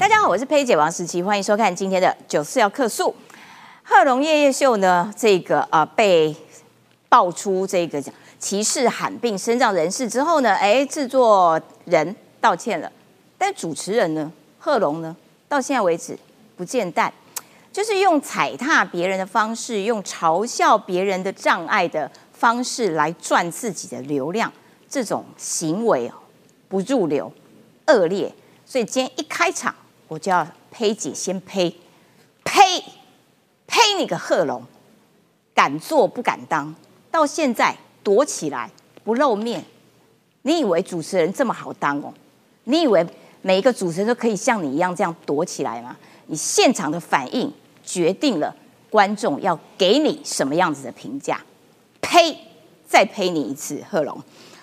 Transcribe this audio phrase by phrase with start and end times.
[0.00, 3.14] 大家好，我是佩姐王时琪，欢迎收看今天的九四要客诉。
[3.82, 6.34] 贺龙夜夜秀呢，这个呃被
[7.10, 8.02] 爆出这个
[8.38, 12.90] 歧视罕病身障人士之后呢，哎，制作人道歉了，
[13.36, 15.14] 但主持人呢，贺龙呢，
[15.46, 16.18] 到现在为止
[16.56, 17.12] 不见蛋，
[17.70, 24.50] 就是用踩踏别人的方式，用嘲笑别人的障碍的方式来赚自己的流量，
[24.88, 26.14] 这种行为哦
[26.70, 27.30] 不入流，
[27.88, 28.32] 恶劣。
[28.64, 29.74] 所以今天一开场。
[30.10, 31.72] 我就要呸姐先呸，
[32.42, 32.60] 呸
[33.68, 34.60] 呸你个贺龙，
[35.54, 36.74] 敢做不敢当，
[37.12, 38.68] 到现在躲起来
[39.04, 39.64] 不露面，
[40.42, 42.12] 你以为主持人这么好当哦？
[42.64, 43.06] 你以为
[43.40, 45.96] 每一个主持人都可以像你一样这样躲起来吗？
[46.26, 47.52] 你现场的反应
[47.84, 48.52] 决定了
[48.90, 51.40] 观众要给你什么样子的评价。
[52.00, 52.36] 呸！
[52.84, 54.20] 再呸你一次，贺龙。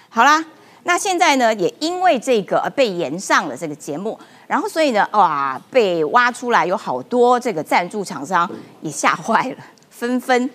[0.10, 0.46] 好啦，
[0.84, 4.20] 那现在呢，也因为这个而被延上了这个节目。
[4.48, 8.50] 然后，所以呢，哇，被挖出来有好多这个赞助厂商
[8.82, 9.58] 也吓坏了，
[9.92, 10.50] 纷纷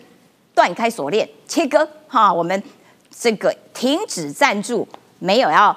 [0.55, 2.62] 断开锁链，切割哈，我们
[3.15, 5.77] 这个停止赞助，没有要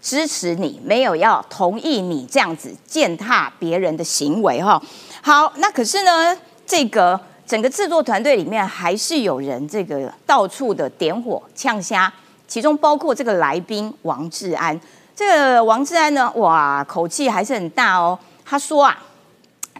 [0.00, 4.80] 支持你，没有要同意你这样子践踏别人的行为哈。
[5.20, 12.12] 好，那可是呢，这个整个制作团队里面还是有人这个到处的点火呛虾，
[12.46, 14.80] 其中包括这个来宾王志安。
[15.16, 18.18] 这个王志安呢，哇，口气还是很大哦。
[18.44, 19.02] 他说啊，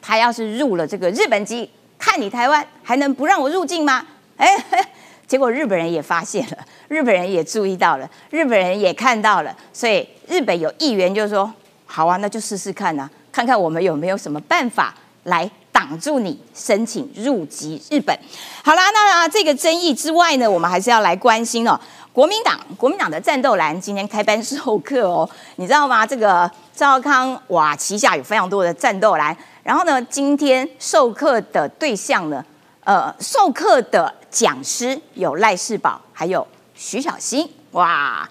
[0.01, 4.03] 他要是入了这个日本籍，看你台湾还能不让我入境吗？
[4.39, 4.48] 哎，
[5.28, 6.56] 结果日本人也发现了，
[6.89, 11.53] 日本人也注意到了，日本人也看到了，所以日本有议员就说，
[11.84, 18.19] 好啊，那就试试看呐，看看我们有没有什么办法来挡住你申请入籍日本。
[18.65, 21.78] 好啦，那这个争议之外呢，我们还是要来关心哦。
[22.17, 26.06] 国民党，国民党的战斗蓝今天开班授课哦， 你知道吗？
[26.06, 32.42] 这个赵康哇旗下有非常多的战斗蓝，然后呢，今天授课的对象呢，
[32.84, 38.27] 呃，授课的讲师有赖世宝，还有徐小新，哇，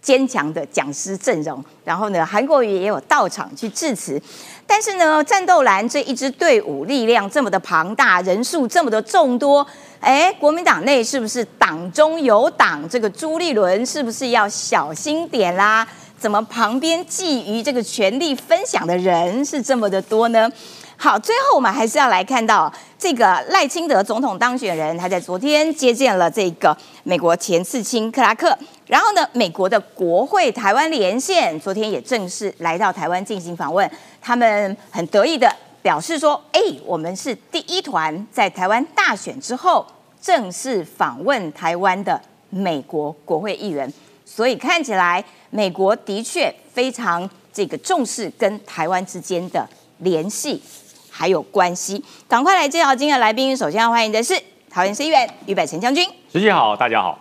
[0.00, 1.64] 坚强的讲师阵容。
[1.84, 4.20] 然后呢，韩国瑜也有到场去致辞。
[4.66, 9.66] 但是呢，战斗蓝这一支队伍力量这么的庞大，人数这么的众多。
[10.00, 12.86] 哎，国民党内是不是党中有党？
[12.88, 15.86] 这个朱立伦是不是要小心点啦？
[16.18, 20.50] 怎么旁边觊觎这个权力分享的人是这么的多呢？
[20.96, 28.56] 好，最后我们还是要来看到这个赖清德总统当选人，他在昨天接见了这个美国前次卿克拉克，
[28.88, 33.88] 然后呢，美国的国会台湾连线昨天也正式来到台湾进行访问，
[34.20, 35.48] 他们很得意的。
[35.80, 39.86] 表示说：“哎，我们是第一团在台湾大选之后
[40.20, 43.90] 正式访问台湾的美国国会议员，
[44.26, 49.66] 所以看起来美国的确非常这个重视跟台湾之间的
[49.98, 50.60] 联系
[51.08, 52.04] 还有关系。
[52.28, 54.34] 赶快来介绍今天的来宾，首先要欢迎的是
[54.68, 57.18] 桃园市议员于北辰将军，主席好，大家好。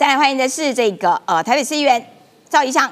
[0.00, 2.02] 再来欢迎的是这个呃台北市议员
[2.48, 2.90] 赵一翔。”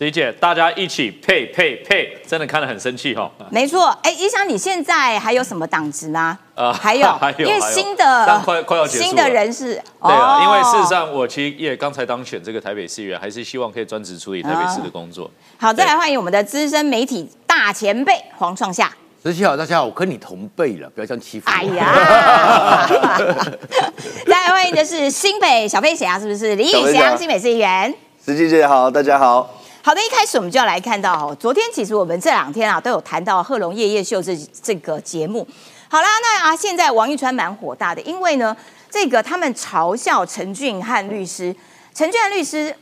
[0.00, 3.30] 李姐，大家一起配配配，真的看得很生气哈。
[3.50, 6.38] 没错，哎，一翔你现在还有什么党职吗？
[6.54, 15.30] 呃，还有， 还有，因为新的快快要结束新的人士，对啊，因为事实上我其实也刚才当选这个台北市议员，还是希望可以专职处理台北市的工作。
[15.56, 18.92] 好，再来欢迎我们的资深媒体大前辈黄创夏。
[19.24, 21.48] 十七好，大家好，我跟你同辈了，不要这样欺负。
[21.48, 22.84] 哎呀，
[24.26, 27.94] 再来欢迎的是新北小飞侠，是不是李以翔新北市议员？
[28.26, 29.48] 十七姐好，大家好。
[29.80, 35.46] 好的，一开始我们就要来看到哦，昨天其实我们这两天啊都有谈到《贺龙夜夜秀》这这个节目。
[35.88, 38.56] 好啦，那啊现在王一川蛮火大的，因为呢，
[38.90, 41.54] 这个他们嘲笑陈俊汉律师，
[41.94, 42.74] 陈俊汉律师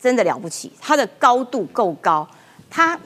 [0.00, 2.26] 真的了不起，他的高度够高，
[2.68, 2.98] 他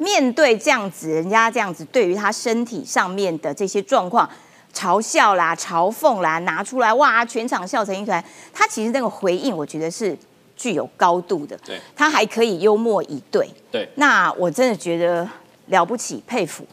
[0.00, 4.28] 面对这样子人家这样子对于他身体上面的这些状况
[4.74, 8.24] 嘲笑啦、嘲讽啦，拿出来哇，全场笑成一团。
[8.52, 10.18] 他其实那个回应，我觉得是。
[10.56, 15.26] 具有高度的，对，他还可以幽默以对，对，那我真的觉得
[15.68, 16.66] 了不起，佩服。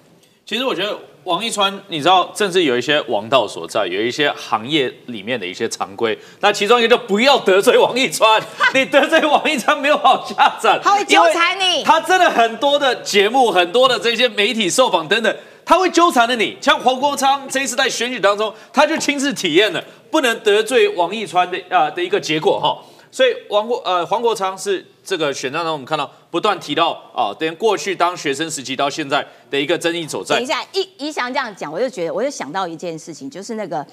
[0.45, 6.17] 其实我觉得王一川，你知道，政治有一些王道所在，有一些行业里面的一些常规。
[6.39, 8.41] 那其中一个就不要得罪王一川，
[8.73, 11.83] 你得罪王一川没有好下场，他会纠缠你。
[11.83, 15.35] 他真的很多的节目，很多的这些媒体受访等等，
[15.65, 16.57] 他会纠缠着你。
[16.61, 22.77] 像黄国昌这一次在选举当中，他就亲自体验了不能得罪王一川的啊的一个结果哈。
[23.11, 30.35] 所以王国呃黄国昌是这个选战中我们看到不断提到啊，等过去当学生时期到现在的一个争议所在。
[30.35, 33.85] 等一下，一一想这样讲，我就觉得我就想到一件事情，就是那个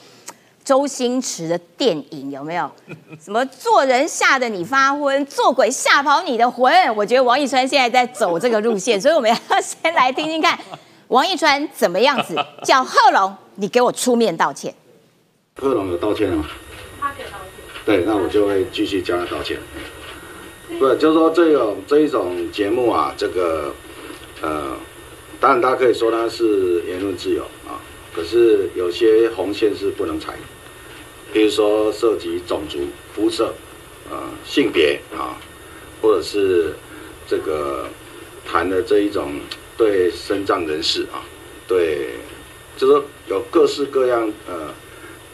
[0.65, 2.69] 周星驰的电影有没有？
[3.23, 6.97] 什么做人吓得你发昏，做鬼吓跑你的魂？
[6.97, 10.59] 我觉得王一川现在在走这个路线，所以我们要先来听听看
[11.07, 12.35] 王一川怎么样子？
[12.65, 14.75] 叫贺龙，你给我出面道歉。
[15.55, 16.45] 贺龙有道歉了吗？
[17.01, 17.85] 他可以道歉。
[17.87, 19.57] 对，那我就会继续叫他道歉。
[20.79, 23.75] 不，就是说这种这一种节目啊，这个
[24.43, 24.77] 呃，
[25.41, 27.81] 当然大家可以说它是言论自由啊，
[28.15, 30.35] 可是有些红线是不能踩，
[31.33, 32.79] 比如说涉及种族、
[33.15, 33.55] 肤色、
[34.11, 35.37] 呃性别啊，
[36.03, 36.75] 或者是
[37.27, 37.89] 这个
[38.47, 39.33] 谈的这一种
[39.77, 41.25] 对身障人士啊，
[41.67, 42.11] 对，
[42.77, 44.73] 就是说有各式各样呃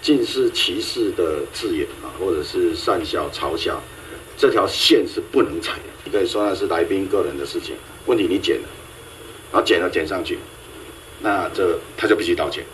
[0.00, 3.82] 近似歧视的字眼啊，或者是善笑、嘲笑，
[4.40, 5.84] 这条线是不能踩的。
[6.02, 7.75] 你可以说那是来宾个人的事情，
[8.06, 8.69] 问题你剪了，
[9.52, 10.38] 然后剪了剪上去，
[11.20, 12.64] 那这他就必须道歉。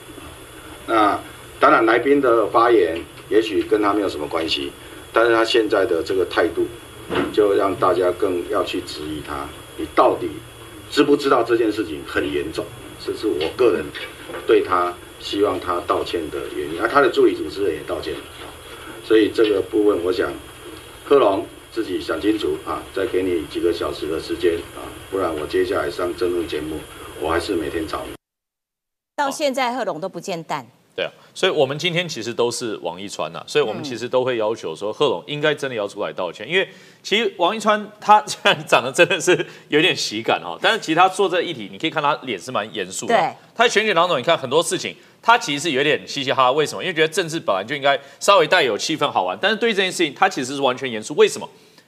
[0.86, 1.18] 那
[1.58, 2.96] 当然，来宾的发言
[3.28, 4.70] 也许跟他没有什么关系，
[5.12, 6.68] 但是他现在的这个态度，
[7.32, 10.28] 就让大家更要去质疑他，你到底
[10.88, 12.64] 知不知道这件事情很严重？
[13.04, 13.84] 这是我个人
[14.46, 16.80] 对他希望他道歉的原因。
[16.80, 18.20] 而他的助理主持人也道歉了，
[19.04, 20.32] 所以这个部分，我想
[21.04, 21.44] 贺龙
[21.76, 24.80] 自己想清楚啊，再给你几个小时的时间啊，
[25.10, 26.78] 不然我接下来上争论节目，
[27.20, 28.12] 我还是每天找你。
[29.14, 30.66] 到现在贺龙都不见蛋。
[30.94, 36.66] 对啊，所以我们今天其实都是王一川呐，所以我们其实都会要求说贺龙应该真的要出来道歉，因为
[37.02, 43.14] 其实王一川他虽然长得真的是有点喜感哈， 但是其实他做这议题，你可以看他脸是蛮严肃的。
[43.14, 43.18] 对，
[43.54, 46.52] 他在选举当中，你看很多事情，他其实是有点嘻嘻哈哈。
[46.52, 46.82] 为什么？
[46.82, 51.14] 因为觉得政治本来就应该稍微带有气氛好玩，但是对于这件事情，他其实是完全严肃。
[51.16, 51.46] 为什么？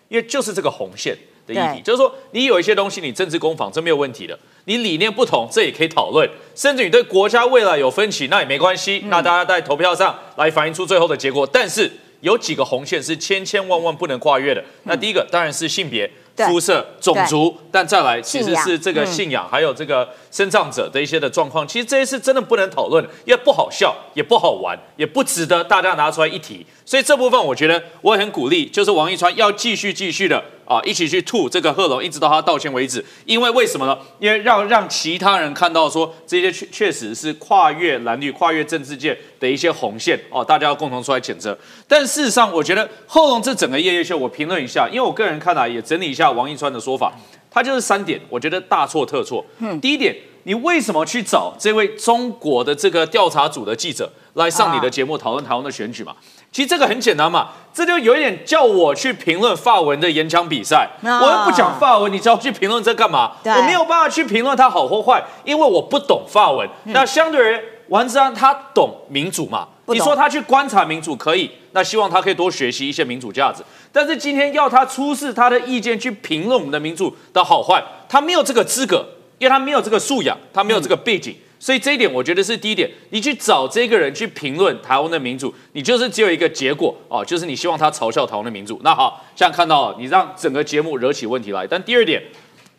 [0.09, 1.17] 因为就是这个红线
[1.47, 4.39] 的议题，就是说你有一些东西你政治攻防这没有问题的。
[4.65, 9.03] 你理念不同，这也可以讨论；甚至你对国家未来有分歧，那也没关系。
[9.07, 11.47] 那大家在投票上来反映出最后的结果。
[11.47, 11.91] 但是
[12.21, 14.63] 有几个红线是千千万万不能跨越的。
[14.83, 21.67] 那第一个当然是性别、肤色、种族，但再来其实是这个信仰，还有这个生障者的一些的状况。
[21.67, 26.67] 其实这些是真的不能讨论，因为不好笑，也不好玩，也不值得大家拿出来一提。
[26.89, 30.43] 所以这部分我觉得我也很鼓励，就是王一川要继续继续的。
[30.65, 33.03] 啊，一起去吐这个贺龙，一直到他道歉为止。
[33.25, 33.99] 因为为什么呢？
[34.19, 41.59] 因为让让其他人看到说这些确确实是跨越蓝绿、跨越政治界的一些红线哦，大家要共同出来谴责。
[41.87, 47.15] 但事实上，我觉得贺龙这整个夜夜秀，我评论一下，因为我个人看来也整理一下王一川的说法，
[47.51, 49.45] 他就是三点，我觉得大错特错。
[49.61, 56.15] 嗯，第一点，你为什么去找这位中国的这个调查组的记者来上你的节目讨论台湾的选举嘛？
[56.51, 63.33] 其实这个很简单嘛，这就有一点叫我去评论法文的演讲比赛，我又不讲法文，你知道去评论这干嘛？
[63.45, 66.69] 我没有办法去评论它好或坏，因为我不懂法文。
[66.85, 69.69] 那相对而王志安他懂民主嘛？
[69.87, 73.63] 你说他去观察民主可以，那希望他可以多学习一些民主价值。
[73.93, 79.05] 但是今天要他出示他的意见去评论我们的民主的好坏，他没有这个资格，
[79.39, 81.35] 因为他没有这个素养，他没有这个背景。
[81.61, 82.89] 所以这一点，我觉得是第一点。
[83.11, 88.81] 你去找这个人去评论台湾的民主，你就是只有一个结果哦，就是你希望他嘲笑台湾的民主。
[88.85, 91.67] 那好，像看到你让整个节目惹起问题来。
[91.67, 92.23] 但第二点，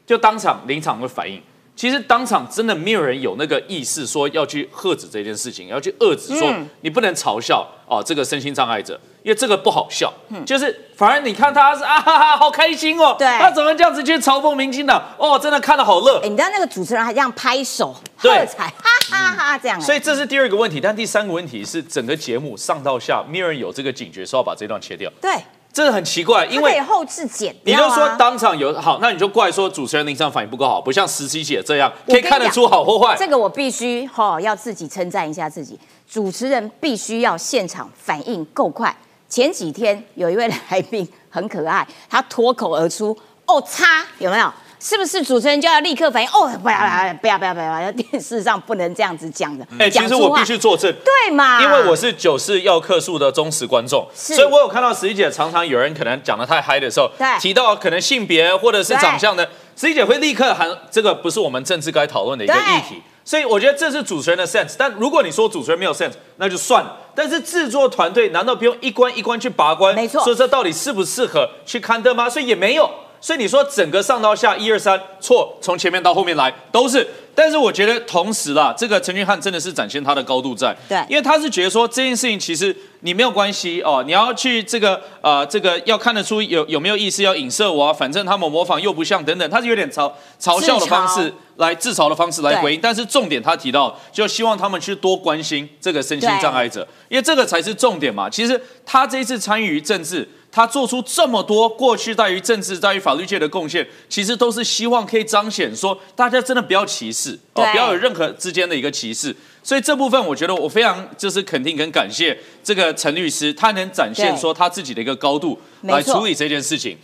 [0.06, 1.42] 就当场临场的反应，
[1.76, 9.00] 其实当场真的没有人有那个意识说要去喝止这件事情，要去遏制说你不能嘲笑哦这个身心障碍者。
[9.30, 10.12] 因为这个不好笑，
[10.44, 15.00] 就是反而你看他是 啊哈哈，好开心哦，对，他怎么这样子去嘲讽民进党？
[15.20, 16.20] 哦，真的看的好乐。
[16.24, 19.80] 哎，你知道那个主持人还这样拍手喝彩， 哈哈哈这样。
[19.80, 25.08] 所以这是第二个问题，但第三个问题是整个节目上到下没有人有这个警觉，说要把这段切掉。
[25.22, 25.32] 对，
[25.72, 33.16] 这很奇怪，因为后置剪，你就说当场有好，那你就怪说主持人临场反应不够好，不像实习姐这样可以看得出好或坏。
[33.16, 38.96] 这个我必须哈要自己称赞一下自己，主持人必须要现场反应够快。
[39.30, 44.52] 前几天有一位来宾很可爱，他脱口而出“哦擦”，有没有？
[44.82, 46.30] 是不是主持人就要立刻反应？
[46.30, 46.78] 哦，不要
[47.20, 47.92] 不要不要不要不要！
[47.92, 49.68] 电视上不能这样子讲的。
[49.78, 51.62] 哎，其实我必须作证，对嘛？
[51.62, 63.04] 因为我是九四要客数的忠实观众，所以我有看到十一姐常常有人可能讲的太嗨的时候，提到可能性别或者是长相的，十一姐会立刻喊这个不是我们政治该讨论的一个议题。
[63.30, 66.98] 所以我觉得这是主持人的 sense，但如果你说主持人没有 sense，那就算了。
[67.14, 69.94] 但是制作团队难道不用一关一关去把关？
[69.94, 72.28] 没错，说这到底适不适合去刊登吗？
[72.28, 72.90] 所以也没有。
[73.22, 77.08] 所以你说整个上到下一二三错，从前面到后面来都是。
[77.36, 92.82] 但是我觉得同时啦，这个陈俊翰真的是展现他的高度在，对，因为他是觉得说这件事情其实你没有关系哦，你要去这个呃这个要看得出有有没有意思要影射我啊，反正他们模仿又不像等等，他是有点嘲嘲笑的方式来自嘲的方式来回应。
[92.82, 98.30] 但是重点他提到，就希望他们去多关心这个身心障碍者，因为这个才是重点嘛。
[98.30, 100.28] 其实他这一次参与政治。
[100.60, 109.34] 他做出这么多过去在于政治、在于法律界的贡献，其实都是希望可以彰显说，大家真的不要歧视哦，不要有任何之间的一个歧视。
[109.64, 116.98] 所以这部分，我觉得我非常就是肯定跟感谢这个陈律师，他能展现说他自己的一个高度来处理这件事情。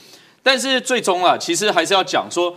[0.43, 2.53] 但是最终啊，其实还是要讲说。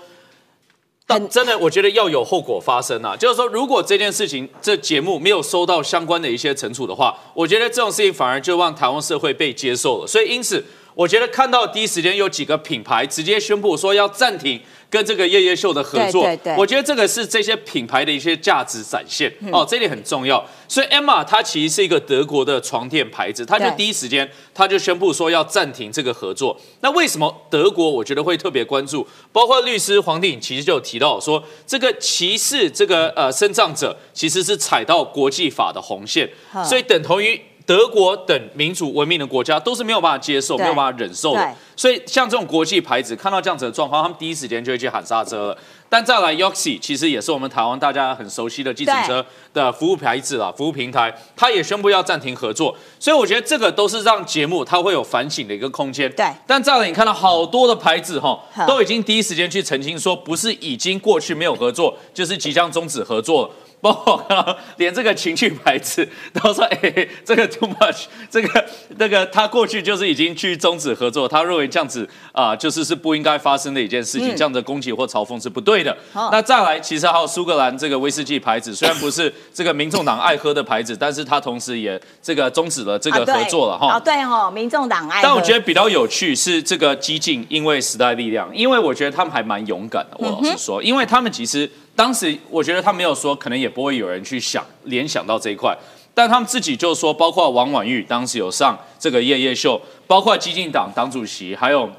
[1.10, 3.16] 但真的，我觉得要有后果发生啊！
[3.16, 10.06] 就是说，如果这件事情这节目没有收到相关的一些惩处的话，我觉得这种事情反而就让台湾社会被接受了。
[10.06, 10.62] 所以，因此，
[10.98, 14.60] 我觉得看到第一时间有几个品牌直接宣布说要暂停。
[14.90, 16.26] 跟这个夜夜秀的合作，
[16.56, 20.42] 我觉得这个是这些品牌的一些价值展现哦，这点很重要。
[20.66, 26.58] 所以 Emma 它其实是一个德国的床垫牌子，它就第一时间它就宣布说要暂停这个合作。
[26.80, 29.06] 那为什么德国我觉得会特别关注？
[29.30, 36.26] 包括律师黄定其实就有提到说，这个歧视这个呃生障者其实是踩到国际法的红线，
[36.64, 37.38] 所以等同于。
[37.68, 45.58] 德国等民主文明的国家都是没有办法接受、没有办法忍受的，所以像这种国际牌子看到这样子的状况，他们第一时间就会去喊刹车了。
[45.86, 52.74] 但再来 Yoxi，其实也是我们台湾大家很熟悉的计程车的服务牌子啦，服务平台，他也宣布要暂停合作。
[52.98, 56.10] 所以我觉得这个都是让节目它会有反省的一个空间。
[56.12, 56.26] 对。
[56.46, 63.50] 但再来你看到好多的牌子哈，都已经第一时间去澄清说，不是已经过去没有合作，就是即将终止合作了。
[63.80, 64.26] 包括
[64.76, 68.64] 连这个情绪排斥都说，哎，这个 too much，这个
[68.96, 72.08] 那个他过去就是已经去终止合作，他认为这样子
[72.38, 75.96] 啊，就是是不应该发生的一件事情，这样的攻击或嘲讽是不对的。
[76.30, 83.96] 那再来，其实还有苏格兰这个威士忌牌子，虽然不是 这个民众党爱喝的牌子，但是它同时也这个终止了这个合作了哈。
[83.96, 85.20] 哦，对哈，民众党爱。
[85.20, 90.16] 但我觉得比较有趣是这个激进，因为时代力量，因为我觉得他们还蛮勇敢的。
[90.20, 91.68] 我老实说，因为他们其实。
[91.98, 95.76] 当时我觉得他没有说，可能也不会有人去想联想到这一块，
[96.14, 101.90] 但他们自己就说，包括王婉玉当时有上这个夜夜秀，包括激进党党主席，还有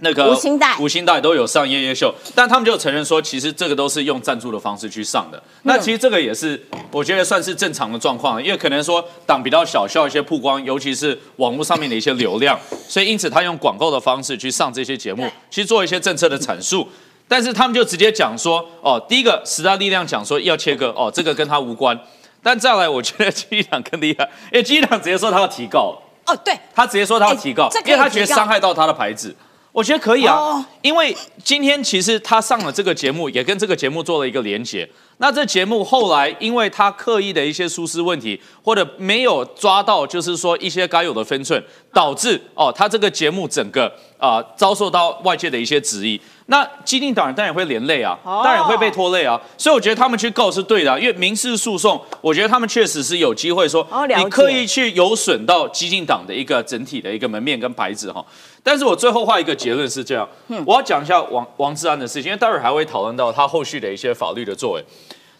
[0.00, 5.42] 那个吴兴代，吴兴代都有上夜夜秀，但他们就承认说，其实这个都是用赞助的方式去上的。
[5.62, 6.60] 那其实这个也是
[6.92, 12.56] 我觉得算是正常的状况，因为可能说党比较小，需要一些曝光，尤其是网络上面的一些流量，
[12.88, 16.88] 所以因此他用广告的方式去上这些节目，去做一些政策的阐述。
[17.26, 21.98] 但是他们就直接讲说，哦，第一个十大力量讲说要切割，哦，这个跟他无关。
[22.40, 29.34] 但再来，我觉得基党更厉害，因为基党直接说他要提告，哦，对，他直接说他要提告，因为他觉得伤害到他的牌子。
[29.72, 34.88] 我觉得可以啊，因为今天其实他上了这个节目，也跟这个节目做了一个连结。
[35.20, 41.60] 那这节目后来，因为他刻意的一些疏失问题，或者没有抓到，就是说一些该有的分寸，
[41.92, 46.20] 导致哦，他这个节目整个啊遭受到外界的一些质疑。
[46.50, 49.38] 那激进党人当然会连累啊，当然会被拖累啊。
[49.58, 58.24] 所以我觉得他们去告是对的，因为民事诉讼，我觉得他们确实是有机会说，你刻意去有损到激进党的一个整体的一个门面跟牌子哈。
[58.62, 60.26] 但是我最后画一个结论是这样，
[60.64, 64.84] 我要讲一下王王志安的事情，因为待会儿还会讨论到他后续的一些法律的作为。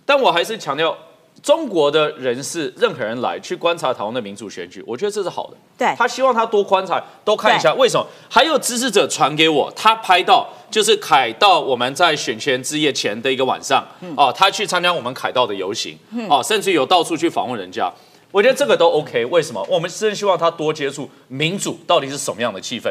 [0.08, 0.96] 但我还是强调，
[1.42, 5.56] 中国的人士任何人来去观察台湾的民主选举，我觉得这是好的。
[5.76, 7.74] 对，他希望他多观察、多看一下。
[7.74, 8.06] 为什么？
[8.30, 13.86] 还有支持者传给我，他拍到就是凯道我们在选前之夜前的一个晚上，
[14.16, 15.98] 哦，他去参加我们凯道的游行，
[16.30, 17.92] 哦，甚至有到处去访问人家。
[18.30, 19.26] 我觉得这个都 OK。
[19.26, 19.62] 为什么？
[19.68, 22.90] 我们真希望他多接触民主到底是什么样的气氛。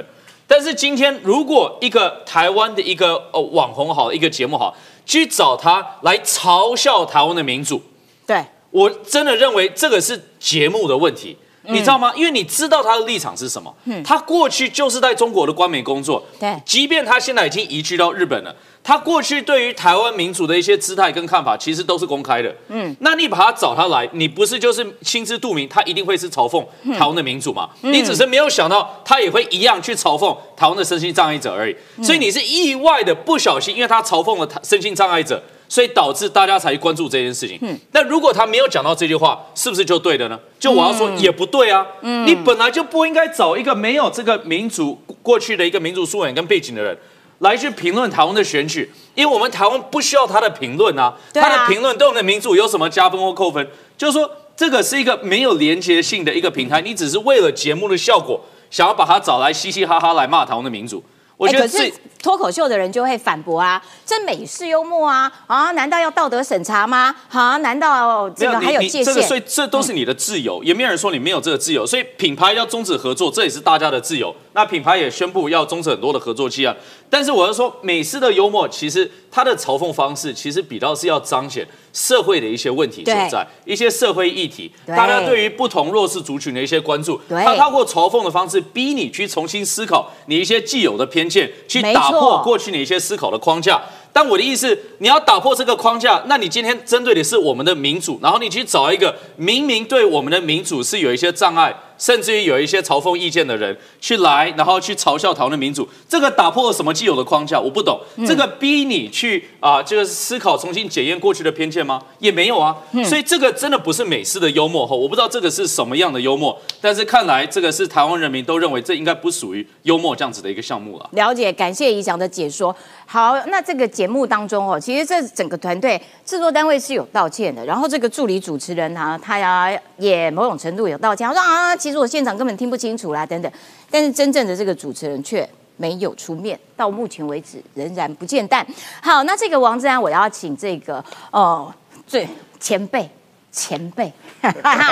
[0.49, 4.77] 但是今天，如果一个台湾的一个哦网红好，一个节目好。
[5.07, 7.81] 去找他来嘲笑台湾的民主，
[8.27, 8.45] 对。
[8.69, 11.37] 我真的认为这个是节目的问题，
[11.67, 12.11] 你知道吗？
[12.15, 18.55] 因为你知道他的立场是什么，他过去就是在中国的官媒工作，对，即便他现在已经移居到日本了。
[18.83, 22.55] 他过去对于台湾民主的一些姿态跟看法，其实都是公开的。
[22.69, 26.65] 嗯，那你把他找他来，你不是就是心知肚明，他一定会是嘲讽
[26.97, 27.69] 台湾的民主嘛？
[27.81, 31.75] 你只是没有想到，他也会一样去嘲讽台湾的身心障碍者而已。
[32.01, 37.57] 所以你是意外的不小心，因为他嘲讽了他身心障碍者，所以导致大家才去关注这件事情。
[37.61, 40.39] 嗯，那如果他没有讲到这句话，是不是就对的呢？
[40.59, 41.85] 就我要说也不对啊。
[42.01, 46.97] 嗯，你本来就不应该找一个没有这个民主过去的一个民主素养跟背景的人。
[47.39, 53.67] 来去评论台湾的选举，因为我们台湾不需要他的评论啊，他的评论对我们的民主有什么加分或扣分？
[53.95, 61.03] 就是说，这个是一个没有连接性的一个平台，你只是为了节目的效果，想要把他找来嘻嘻哈哈来骂台湾的民主。
[61.37, 67.15] 我觉得是脱口秀的人就会反驳啊，这美式幽默啊啊，难道要道德审查吗？
[67.29, 69.21] 啊，难道这个还有界限？
[69.21, 71.85] 所以这都是你的自由，也没有人说你没有这个自由。
[71.85, 74.35] 所以品牌要终止合作，这也是大家的自由。
[74.57, 76.75] 那品牌也宣布要终止很多的合作期啊。
[77.11, 87.21] 但是我要说，美式的幽默其实它的嘲讽方式，其实比较是要彰显社会的一些问题所在，一些社会议题，大家对于不同弱势族群的一些关注。
[87.29, 93.79] 它透过嘲讽的方式，逼你去重新思考你一些既有的偏见，去打破过去你一些思考的框架。
[94.11, 101.75] 但我的意思，你要打破这个框架，那你今天针对的是我们的民主，然后你去找一个明明对我们的民主是有一些障碍。
[101.97, 107.59] 甚至于有一些嘲讽意见的人去来，然后去嘲笑台湾的民主，这个打破了什么既有的框架？
[107.59, 112.01] 我不懂，这个逼你去啊，这个思考重新检验过去的偏见吗？
[112.19, 112.75] 也没有啊，
[113.05, 121.09] 所以这个真的不是美式的幽默哈，我不知道这个是什么样的幽默，但是看来这个是台湾人民都认为这应该不属于幽默这样子的一个项目了。
[121.13, 122.75] 了解，感谢怡翔的解说。
[123.05, 131.75] 好，那这个节目当中哦，其实这整个团队制作单位是有道歉的，然后这个助理主持人呢，他呀也某种程度有道歉，他说啊。
[131.87, 133.49] 其实我现场根本听不清楚啦，等等，
[133.89, 138.67] 但是真正的这个主持人却没有出面，到目前为止仍然不见弹。
[139.01, 141.01] 好，那这个王志安，我要请这个
[141.31, 141.73] 哦，
[142.05, 142.27] 最
[142.59, 143.09] 前辈
[143.53, 144.11] 前辈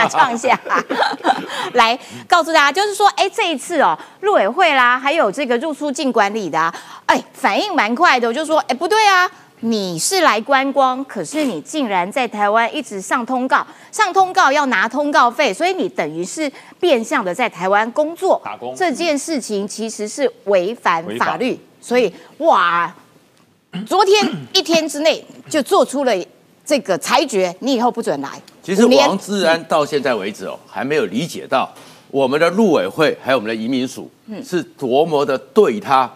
[0.10, 0.58] 唱下
[1.74, 2.00] 来
[2.30, 6.74] 告诉大家，就是说，哎，这一次哦，陆委会啦，还有这个入出境管理的，
[7.08, 9.30] 哎，反应蛮快的，我就说，哎，不对啊。
[9.66, 18.76] 你是来观光，可是你竟然在台湾一直上通告，上通告要拿通告费，所以你等于是变相的在台湾工作打工。
[18.76, 22.96] 这件事情其实是违反法律，所以哇，
[23.88, 26.14] 昨天一天之内就做出了
[26.64, 28.30] 这个裁决，你以后不准来。
[28.62, 31.68] 其实王志安到现在为止哦，还没有理解到
[32.12, 34.12] 我们的陆委会还有我们的移民署
[34.44, 36.08] 是多么的对他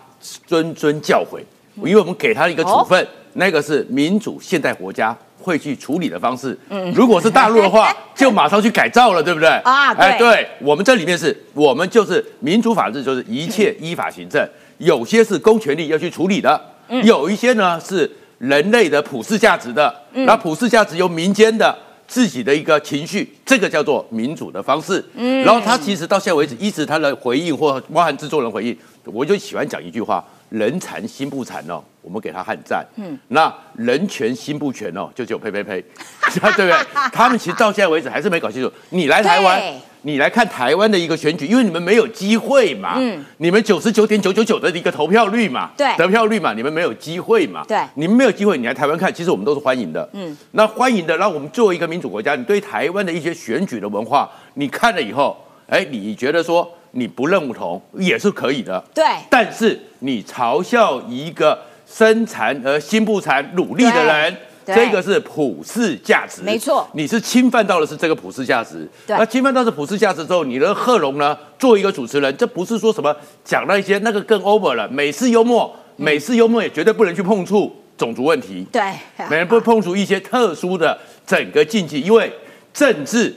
[0.47, 1.39] 谆谆教诲，
[1.77, 3.07] 因为我们给他一个处分。
[3.39, 6.55] 那个是民主现代国家会去处理的方式。
[6.69, 9.47] 嗯，如果是大陆的话， 就马上去改造了，对不对？
[9.63, 14.45] 啊，哎，对我们这里面是我们就是民主法治，就是一切依法行政。
[14.77, 16.59] 有些是公权力要去处理的，
[17.03, 19.93] 有一些呢是人类的普世价值的。
[20.11, 21.73] 那普世价值由民间的
[22.07, 25.03] 自己的一个情绪，这个叫做民主的方式。
[25.15, 30.21] 嗯，然后他其实到现在为止，一直他的回应或包含制作人回应，我就喜欢讲一句话。
[30.49, 31.79] 人残心不残哦，
[32.09, 32.83] 我们给他汉赞。
[32.95, 35.79] 嗯，那人权心不全哦，就只有呸呸呸，
[36.33, 36.73] 对不对？
[37.13, 38.71] 他们其实到现在为止还是没搞清楚。
[38.89, 39.61] 你来台湾，
[40.01, 42.95] 你来看台湾的一个选举，因为你们没有机会嘛。
[42.97, 47.63] 嗯，你们九十九点九九九的一个投票率嘛，对，得票率嘛，你们没有机会嘛。
[47.67, 50.09] 对，你们没有机会，你来台湾看，其实我们都是欢迎的。
[50.13, 56.67] 嗯，那欢迎的，让我们作为一个民主国家，你对台湾的一些选举的文化，你看了以后，哎，你觉得说？
[56.93, 59.05] 你不认同也是可以的，对。
[59.29, 61.55] 但是你嘲笑一个
[61.91, 66.87] 身残而心不残、努力的人，这个是普世价值，没错。
[66.93, 68.87] 你是侵犯到的是这个普世价值。
[69.07, 71.35] 那侵犯到是普世价值之后，你的贺龙呢？
[71.57, 74.87] 作为一个主持人，这不是说什么讲那些那个更 over 了。
[74.89, 78.93] 美式幽默，美式幽默也绝对不能去碰触种族问题，对，
[79.29, 82.31] 没人不碰触一些特殊的整个禁忌，因为
[82.71, 83.35] 政治。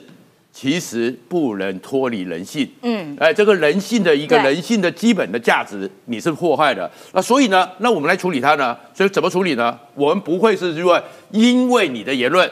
[0.53, 6.89] 其实不能脱离人性，嗯，哎，这个人性的一个人性的基本的价值，你是破坏的。
[7.15, 8.77] 那所以呢，那我们来处理它呢？
[8.93, 9.79] 所以怎么处理呢？
[9.95, 12.49] 我们不会是因为因为你的言论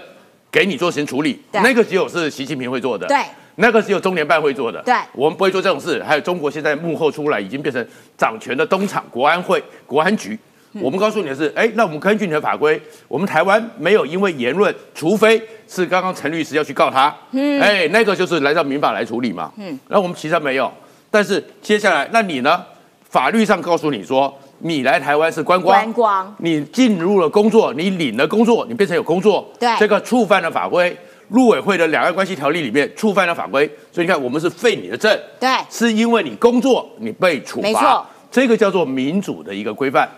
[0.51, 3.23] 给你做成处理，那个只有是习近平会做的，对，
[3.57, 6.03] 那个只有中联办会做的，对，我们不会做这种事。
[6.03, 7.87] 还有中国现在幕后出来已经变成
[8.17, 10.39] 掌权的东厂国安会、国安局。
[10.75, 20.73] 我们告诉你的是，哎，那我们根据你的法规，我们台湾没有因为言论，除非是刚刚陈律师要去告他，嗯，哎，那个就是来到民法来处理嘛，嗯，那我们其实没有。
[21.11, 22.65] 但是接下来，那你呢？
[23.09, 30.97] 法律上告诉你说，你来台湾是观光，观光，你进入了工作，你领了工作，你变成有工作，对，这个触犯了法规，
[31.31, 40.09] 陆委会的两岸关系条例里面触犯了法规，所以你看，我们是废你的证，对，是因为你工作你被处罚，没错，这个叫做民主的一个规范。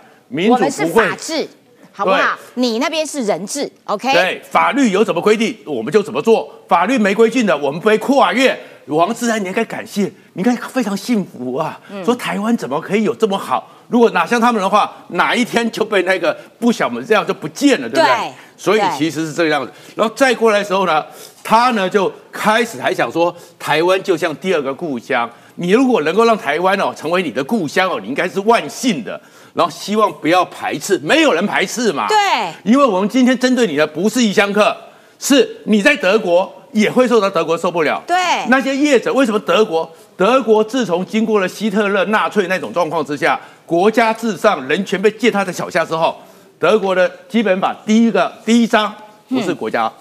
[0.51, 1.47] 我们是法治，
[1.93, 2.39] 好不好？
[2.55, 4.13] 你那边是人治，OK？
[4.13, 6.51] 对，法律有怎么规定，我们就怎么做。
[6.67, 8.59] 法律没规定的，我们不会跨越。
[8.87, 11.79] 王志安，你应该感谢，你应该非常幸福啊！
[12.05, 13.71] 说台湾怎么可以有这么好？
[13.87, 18.33] 如果哪像他们的话，哪一天就被那个不小们这样就不见了，对不对？
[18.57, 19.71] 所以其实是这个样子。
[19.95, 21.05] 然后再过来的时候呢，
[21.45, 25.31] 他呢就开始还想说，台湾就像第二个故乡。
[25.57, 29.21] 你如果能够让台湾哦成为你的故乡哦，你应该是万幸的。
[29.55, 32.09] 然后希望不要排斥，没有人排斥嘛。
[32.09, 32.17] 对，
[32.65, 34.75] 因为我们今天针对你的不是异乡客，
[35.19, 38.03] 是你在德国也会受到德国受不了。
[38.07, 38.17] 对，
[38.49, 39.91] 那些业者为什么德国？
[40.17, 46.17] 德国自从经过了希特勒纳粹那种状况之下，国家至上，人权被践踏在脚下之后，
[46.59, 48.95] 德国的基本法第一个第一章
[49.29, 49.93] 不是国家嗯，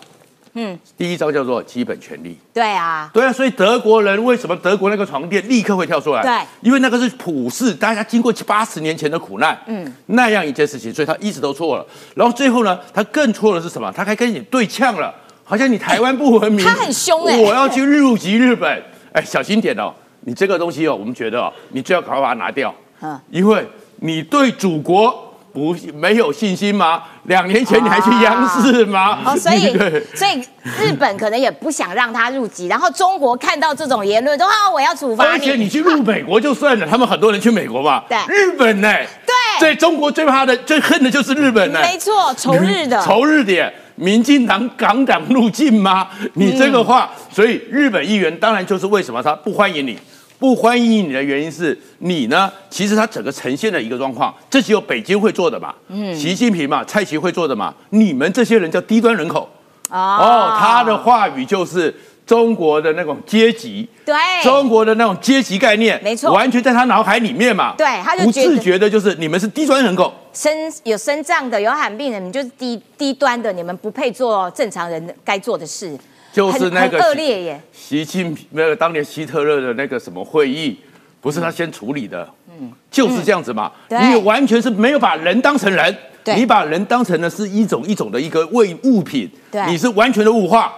[0.98, 2.38] 第一招叫做基本权利。
[2.54, 6.22] 对啊，对啊，所以德国人为什么德国那个床垫立刻会跳出来？
[6.22, 11.86] 对，因为那个是普世，大家经过八十年前的苦难，嗯，那样一件事情，所以他一直都错了。
[12.16, 13.92] 然后最后呢，他更错的是什么？
[13.92, 18.84] 他还跟你对呛了，好像你台湾不文明，他很凶哎我要去入籍日本，
[19.14, 23.66] 哎，小心点哦，你这个东西哦，我们觉得哦，你最好赶快把它拿掉，嗯因为
[23.98, 25.31] 你对祖国。
[25.54, 27.04] 不没有信心吗？
[27.24, 29.20] 两年前你还去央视吗？
[29.26, 29.72] 哦， 所以
[30.16, 30.42] 所以
[30.80, 38.04] 日本可能也不想让他入籍，然后中国看到这种言论，说啊我要处罚而且你去入美国就算了，他们很多人去美国嘛。
[38.08, 38.90] 对日本呢？
[39.26, 41.80] 对对中国最怕的、最恨的就是日本呢。
[41.82, 46.08] 没错，仇日的，仇日的，民进党港党入境吗？
[46.36, 49.98] 你这个话，所以日本议员当然就是为什么他不欢迎你。
[50.42, 52.52] 不欢迎你的原因是你呢？
[52.68, 59.48] 其实他整个呈现的一个状况，这只有北京会做的嘛，嗯，习近平嘛，蔡奇会做的嘛，你们这些人叫低端人口，
[59.92, 64.16] 哦，他的话语就是中国的那种阶级，对。
[64.42, 66.34] 中国的那种阶级概念，没错。
[66.34, 70.52] 完全在他脑海里面嘛，对他就不自觉的就是你们是低端人口，身
[70.86, 75.96] 有生障的，有罕病的，你们就是低低端的，你们不配做正常人该做的事，
[76.32, 77.62] 就是那个恶劣耶。
[77.74, 80.78] 习近平没有当年希特勒的那个什么会议，
[81.20, 83.72] 不是他先处理的，嗯，就是这样子嘛。
[83.90, 85.96] 对你完全是没有把人当成人，
[86.36, 89.66] 你把人当成的是一种一种的一个为物品，对。
[89.68, 90.74] 你是完全的物化，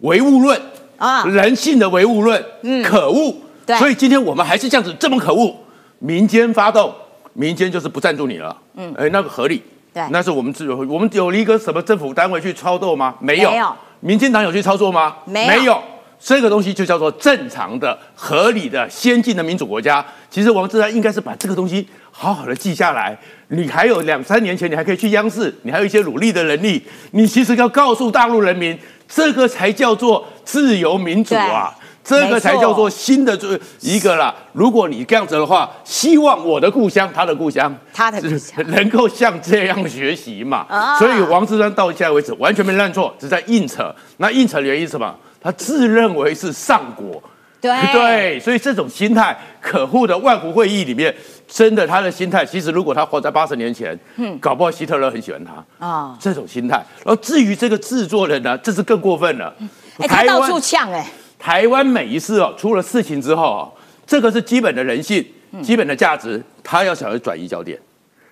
[0.00, 0.60] 唯物论
[0.96, 1.24] 啊。
[1.24, 2.82] 人性的唯物论，嗯。
[2.82, 3.34] 可恶。
[3.64, 3.76] 对。
[3.78, 5.54] 所以今天我们还是这样子这么可恶，
[6.00, 6.92] 民间发动，
[7.32, 9.62] 民间就是不赞助你了，嗯，哎，那个合理。
[9.94, 10.02] 对。
[10.10, 13.14] 那是我们自由，我们有一个什么政府单位去操作吗？
[13.20, 13.50] 没有。
[13.50, 15.16] 没有民进党有去操作吗？
[15.24, 15.82] 没有没有。
[16.18, 20.04] 这个东西就叫做正常的、合理的、先进的民主国家。
[20.30, 23.16] 其实王志安应该是把这个东西好好的记下来。
[23.48, 26.82] 你还有两三年前，你还可以去央视，你还有一些努力的能力。
[27.10, 31.76] 你其实要告诉大陆人民，这个才叫做自由民主啊！
[32.08, 34.34] 对这个才叫做新的这一个啦。
[34.52, 40.66] 如果你这样子的话，希望我的故乡，他的故乡，他的故乡能够像这样学习嘛。
[40.68, 43.94] 啊所以王志山到现在为止完全没认错，只在硬扯。
[44.18, 45.14] 那硬扯的原因是什么？
[45.40, 47.22] 他自认为是上国。
[47.58, 51.12] 对对，所以这种心态，可恶的万湖会议里面，
[51.48, 56.76] 真的他的心态，其实如果他活在八十年前，嗯，搞不好希特勒很喜欢他啊这种心态。
[57.02, 59.52] 然后至于这个制作人呢，这是更过分了。
[59.98, 63.72] 哎，他到处呛哎，台湾每一次哦出了事情之后哦，
[64.06, 67.78] 这个是基本的人性、嗯基本的价值，他要想要转移焦点，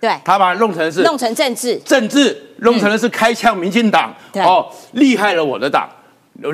[0.00, 5.88] 对，他把它弄成是弄成政治，政治，弄成的是开枪民进党，对哦，厉害了我的党。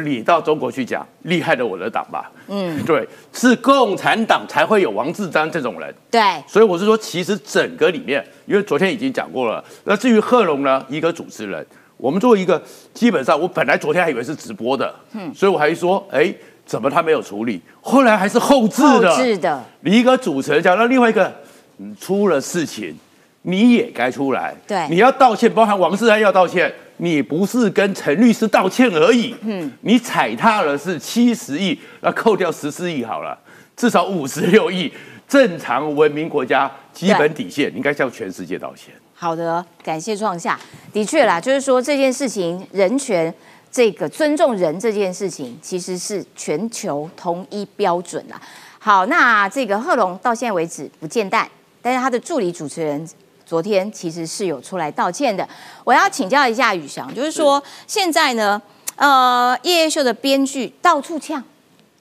[0.04, 2.30] 你到中国去讲，厉害了我的党吧？
[2.48, 5.92] 嗯，对，是共产党才会有王志章这种人。
[6.10, 9.64] 对，所以我是说，其实整个里面，因为昨天已经讲过了。
[9.84, 11.66] 那至于贺龙呢，一个主持人，
[12.00, 12.60] 我们作为一个，
[12.94, 16.32] 基本上我本来昨天还以为是直播的，嗯，所以我还说，哎，
[16.64, 17.60] 怎么他没有处理？
[17.82, 19.62] 后来还是后置的，后置的。
[19.80, 21.30] 你一个主持人讲，那另外一个，
[21.78, 22.96] 嗯，出了事情，
[23.42, 26.72] 你也该出来，对你要道歉，包含王志安要道歉。
[27.02, 33.38] 你不是跟陈律师道歉而已，嗯，你踩踏了是七十亿，那扣掉十四亿好了，
[33.74, 34.92] 至少五十六亿。
[35.26, 38.92] 正常文明国家基本底线应该向全世界道歉。
[39.20, 40.58] 好的，感谢创下。
[40.94, 43.32] 的确啦，就是说这件事情，人权
[43.70, 48.40] 这个尊重人这件事情，其实是全球同一标准啦。
[48.78, 51.46] 好，那这个贺龙到现在为止不见蛋，
[51.82, 53.06] 但是他的助理主持人
[53.44, 55.46] 昨天其实是有出来道歉的。
[55.84, 58.62] 我要请教一下宇翔，就是说现在呢，
[58.96, 61.44] 呃，夜夜秀的编剧到处呛。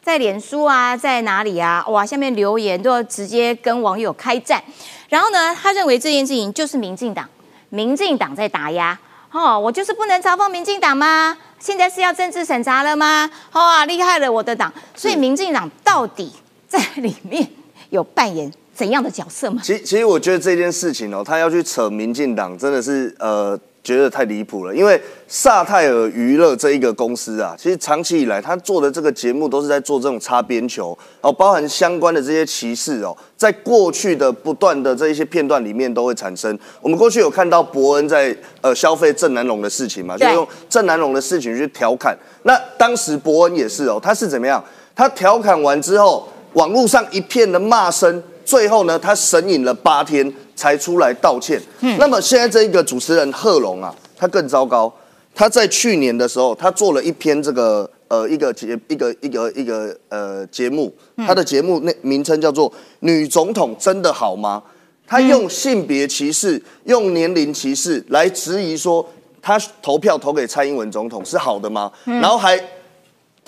[0.09, 1.85] 在脸书啊，在哪里啊？
[1.87, 4.59] 哇，下面留言都要直接跟网友开战。
[5.07, 7.29] 然后呢，他认为这件事情就是民进党，
[7.69, 8.97] 民进党在打压。
[9.31, 11.37] 哦，我就是不能嘲讽民进党吗？
[11.59, 13.29] 现在是要政治审查了吗？
[13.51, 14.73] 哇、厉害了我的党！
[14.95, 16.33] 所以民进党到底
[16.67, 17.47] 在里面
[17.91, 19.61] 有扮演怎样的角色吗？
[19.63, 24.75] 其其实我觉得这件事情哦，他要去扯民进党，真的是呃觉得太离谱了。
[24.75, 36.57] 因为萨泰尔娱乐这一个公司啊，其实长期以来他做的这个节目都是在做这种擦边球哦，包含相关的这些歧视哦，在过去的不断的这一些片段里面都会产生。
[36.81, 42.17] 我们过去有看到伯恩在呃消费郑南龙的事情嘛，就用郑南龙的事情去调侃。
[42.43, 44.63] 那当时伯恩也是哦，他是怎么样？
[44.95, 51.61] 他调侃完之后，网络上一片的骂声，最后呢，他神隐了八天才出来道歉。
[51.99, 54.91] 那么现在这一个主持人贺龙啊，他更糟糕。
[55.35, 62.67] 他在去年的时候，他做了一篇这个呃一个节一个一个一个呃节目，他的节目那名称叫做
[63.01, 64.63] 《女总统真的好吗》。
[65.07, 69.07] 他用性别歧视、用年龄歧视来质疑说，
[69.43, 71.91] 他投票投给蔡英文总统是好的吗？
[72.05, 72.59] 然后还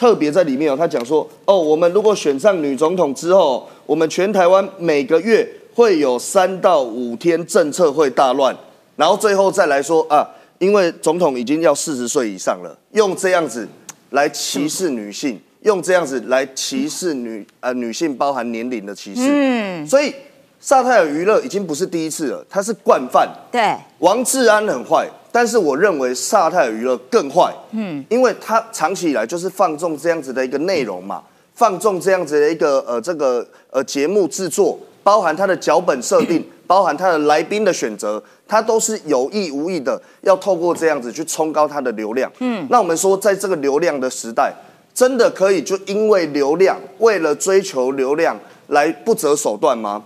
[0.01, 8.57] 特别在里面哦，他讲说，哦，我们如果选上女总统之后，我们全台湾每个月会有三到五天政策会大乱，
[8.95, 13.67] 然后最后再来说啊，因为总统已经要四十岁以上了，用这样子
[14.09, 20.11] 来歧视女性，用这样子来歧视女呃女性包含年龄的歧视，嗯，所以
[20.59, 31.23] 萨泰尔娱乐已经不是第一次了，他是惯犯，对，王志安很坏，但是我认为萨泰尔娱乐更坏，嗯，因为他长期以来就是放纵这样子的一个内容嘛，
[31.55, 44.53] 放纵这样子的一个呃这个呃节目制作，包含他的脚本设定， 包含他的来宾的选择，他都是有意无意的要透过这样子去冲高他的流量，嗯，那我们说在这个流量的时代，
[44.93, 50.03] 真的可以就因为流量，为了追求流量来不择手段吗？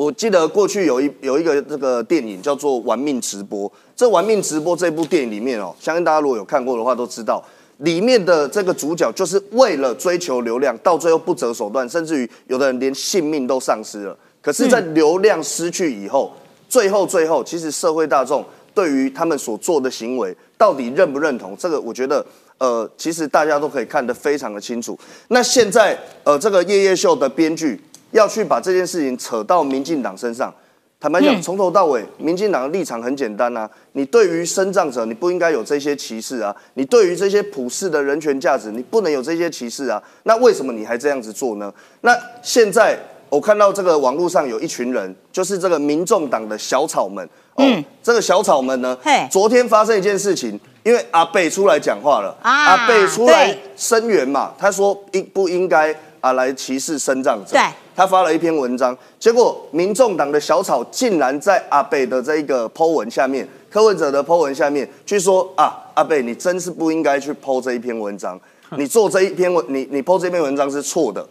[0.00, 7.44] 我记得过去有一有一个这个电影叫做《玩命直播》，这《玩命直播》这部电影里面哦，相信大家如果有看过的话都知道，
[7.80, 14.16] 里面的这个主角就是为了追求流量，到最后不择手段，甚至于有的人连性命都丧失了。
[14.40, 16.32] 可是，在流量失去以后，
[16.66, 18.42] 最后最后，其实社会大众
[18.74, 22.24] 对于他们所做的行为到底认不认同，这个我觉得。
[22.56, 24.94] 呃，其实大家都可以看得非常的清楚。
[25.28, 27.80] 那现在，呃，这个夜夜秀的编剧
[28.12, 30.52] 要去把这件事情扯到民进党身上，
[30.98, 40.02] 坦白讲，从头到尾，民进党的立场很简单啊，你对于生障者，你不应该有这些歧视啊；你对于这些普世的人权价值，你不能有这些歧视啊。
[40.24, 41.72] 那为什么你还这样子做呢？
[42.02, 47.28] 那现在我看到这个网络上有一群人，就是这个民众党的小草们。
[47.56, 48.96] 嗯，这个小草们呢，
[49.30, 50.58] 昨天发生一件事情。
[50.82, 57.52] 因为阿贝出来讲话了，阿贝出来声援嘛，他说应不应该啊来歧视生障者？
[57.52, 57.60] 对，
[57.96, 68.38] 他发了一篇文章，结果民众党的小草竟然在阿贝的这一个 Po 文下面，柯文哲的 Po 文下面去说啊，阿贝你真是不应该去 Po 这一篇文章，
[68.76, 71.26] 你做这一篇文，你你 Po 这篇文章是错的，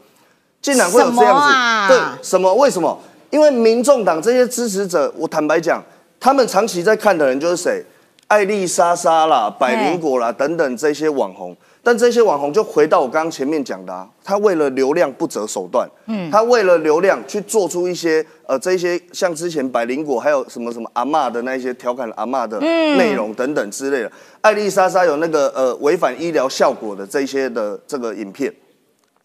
[0.61, 2.53] 竟然会有这样子，对，什么？
[2.55, 2.99] 为什么？
[3.29, 5.83] 因为民众党这些支持者，我坦白讲，
[6.19, 7.85] 他们长期在看的人就是谁？
[8.27, 11.55] 艾丽莎莎啦、百灵果啦等等这些网红，
[11.89, 24.11] 但这些网红就回到我刚刚前面讲的，啊，他为了流量不择手段，嗯，他为了流量去做出一些呃这些像之前百灵果还有什么什么阿嬷的那些调侃阿嬷的内容等等之类的。
[24.41, 28.53] 艾丽莎莎有那个呃违反医疗效果的这些的这个影片，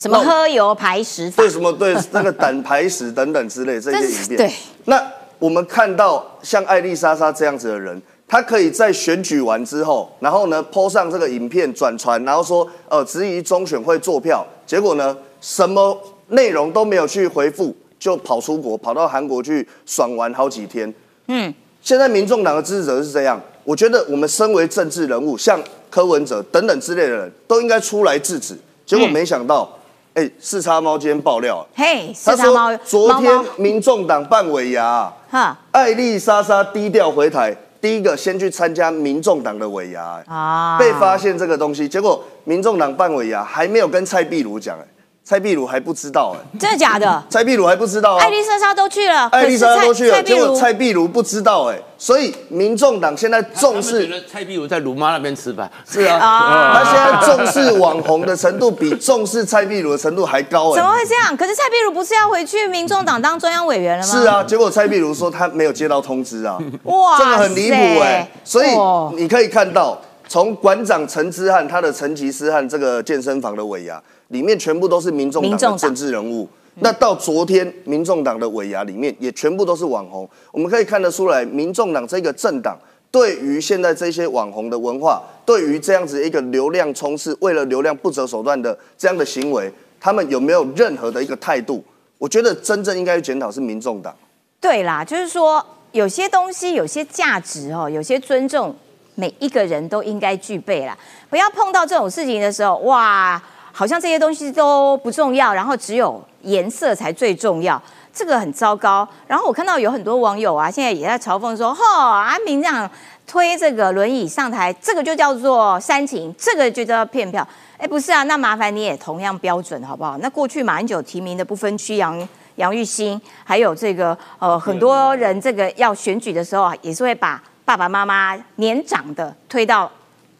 [0.00, 4.52] 什么喝油排石对什么对那个胆排石等等之类这些影片， 对，
[4.86, 5.06] 那
[5.38, 8.00] 我们看到像艾丽莎莎这样子的人。
[8.26, 15.96] 他可以在选举完之后，然后呢，po 上这个影片转传，然后说，呃，质疑中选会做票，结果呢，什么
[16.28, 20.92] 内容都没有去回复，就跑出国，跑到韩国去爽玩好几天。
[21.28, 28.56] 嗯，现在民众党的支持者是这样，我觉得我们身为政治人物，像柯文哲等等之类的人都应该出来制止。
[28.86, 29.70] 结果没想到，
[30.14, 37.54] 哎，四叉猫今天爆料，嘿，四叉猫，昨天民众党办尾牙，哈，艾丽莎莎低调回台。
[37.84, 44.93] 第一个先去参加民众党的尾牙，啊，被发现这个东西，结果民众党办尾牙还没有跟蔡壁如讲，哎。
[45.26, 47.24] 蔡壁如还不知道哎，真的假的？
[47.30, 48.22] 蔡壁如还不知道啊？
[48.22, 61.34] 艾丽莎莎都去了，艾丽莎莎都去了，结果蔡壁如不知道哎，所以民众党现在重视蔡壁如在卢妈那边吃饭，是啊，他现在重视网红的程度比重视蔡壁如的程度还高哎，怎么会这样？
[61.34, 64.12] 可是蔡壁如不是要回去民众党当中央委员了吗？
[64.12, 68.68] 是啊，结果蔡壁如说他没有接到通知啊，哇，这个很离谱哎，所以
[69.16, 74.02] 你可以看到，从馆长陈之汉他的成吉思汗这个健身房的尾牙。
[74.28, 82.76] 里面全部都是民众党的政治人物，那到昨天民众党的尾牙里面也全部都是网红，我们可以看得出来，民众党这个政党
[83.12, 91.84] 对于现在这些网红的文化，对于这样子一个流量冲刺、为了流量不择手段的这样的行为，他们有没有任何的一个态度？
[92.18, 94.16] 我觉得真正应该检讨是民众党。
[94.58, 98.74] 对啦，就是说有些东西、有些价值哦，有些尊重，
[99.14, 100.96] 每一个人都应该具备啦。
[101.28, 103.42] 不要碰到这种事情的时候，哇！
[103.76, 109.08] 好像这些东西都不重要，然后只有颜色才最重要，这个很糟糕。
[109.26, 112.88] 然后我看到有很多网友啊，现在也在嘲讽说：“嚯，阿明这样
[113.26, 117.44] 推这个轮椅上台，这个就叫做煽情，这个就叫骗票。”
[117.76, 120.16] 哎，不是啊，那麻烦你也同样标准好不好？
[120.18, 129.90] 那过去马英九提名的不分区杨杨玉兴，还有这个呃很多人这个要选举的时候啊，也是会把爸爸妈妈年长的推到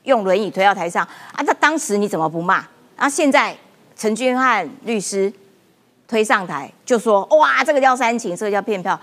[0.05, 1.43] 用轮椅推到台上啊。
[1.47, 2.65] 那当时你怎么不骂？
[2.97, 3.57] 那现在
[3.97, 5.33] 陈君汉律师
[6.07, 8.99] 推上台就说：“哇，这个叫煽情，这个叫骗票，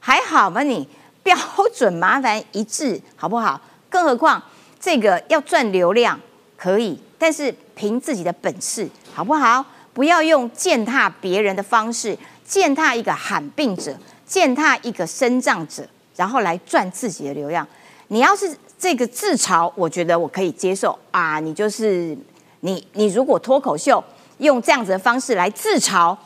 [0.00, 0.62] 还好吗？
[0.62, 0.88] 你
[1.22, 1.36] 标
[1.74, 3.60] 准麻烦一致好不好？
[3.90, 4.42] 更何况
[4.80, 6.18] 这个要赚流量
[6.56, 9.64] 可以，但是凭自己的本事好不好？
[9.92, 17.66] 不要用践踏别人的方式，践踏一个喊病者，践踏一个生障者，然后来赚自己的流量。
[18.08, 21.38] 你要是这个自嘲，我觉得我可以接受啊。
[21.38, 22.16] 你就是
[22.60, 24.02] 你，你如果脱口秀
[24.38, 26.16] 用这样子的方式来自嘲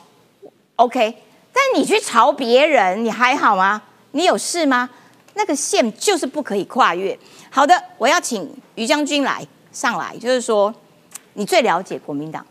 [0.77, 1.17] ，OK。
[1.53, 3.83] 但你去嘲别人，你还好吗？
[4.13, 4.89] 你有事吗？
[5.35, 7.19] 那个线就是不可以跨越。
[7.51, 10.73] 好的，我要请于将军来上来，就是说
[11.35, 12.45] 你最了解国民党。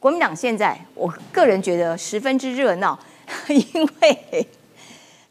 [0.00, 2.98] 国民党现在，我个人觉得十分之热闹，
[3.46, 4.48] 因为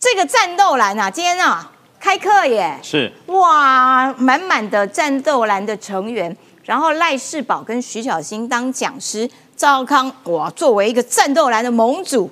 [0.02, 6.36] 这个战斗蓝啊，今天啊开课耶，是哇，满满的战斗蓝的成员，
[6.66, 12.32] 然后赖世宝跟徐小新当讲师，赵康哇作为一个战斗蓝的盟主，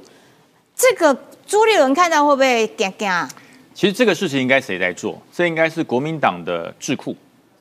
[0.75, 3.29] 这个朱立伦看到会不会惊惊啊？
[3.75, 5.21] 其实这个事情应该谁在做？
[5.31, 7.15] 这应该是国民党的智库。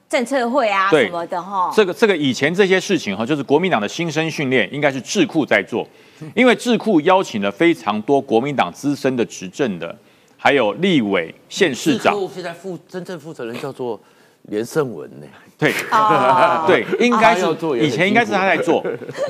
[0.08, 5.86] 政策会啊什么的哈，这个这个以前这些事情哈，就是国民党的新生训练，应该是智库在做，
[6.34, 9.94] 因为智库邀请了非常多国民党资深的执政的，
[10.36, 14.00] 还有立委、县市长，现在负真正负责人叫做
[14.44, 15.26] 连胜文呢。
[15.58, 16.64] 对，哦。
[16.66, 17.44] 对，应该是
[17.78, 18.82] 以前应该是他在做，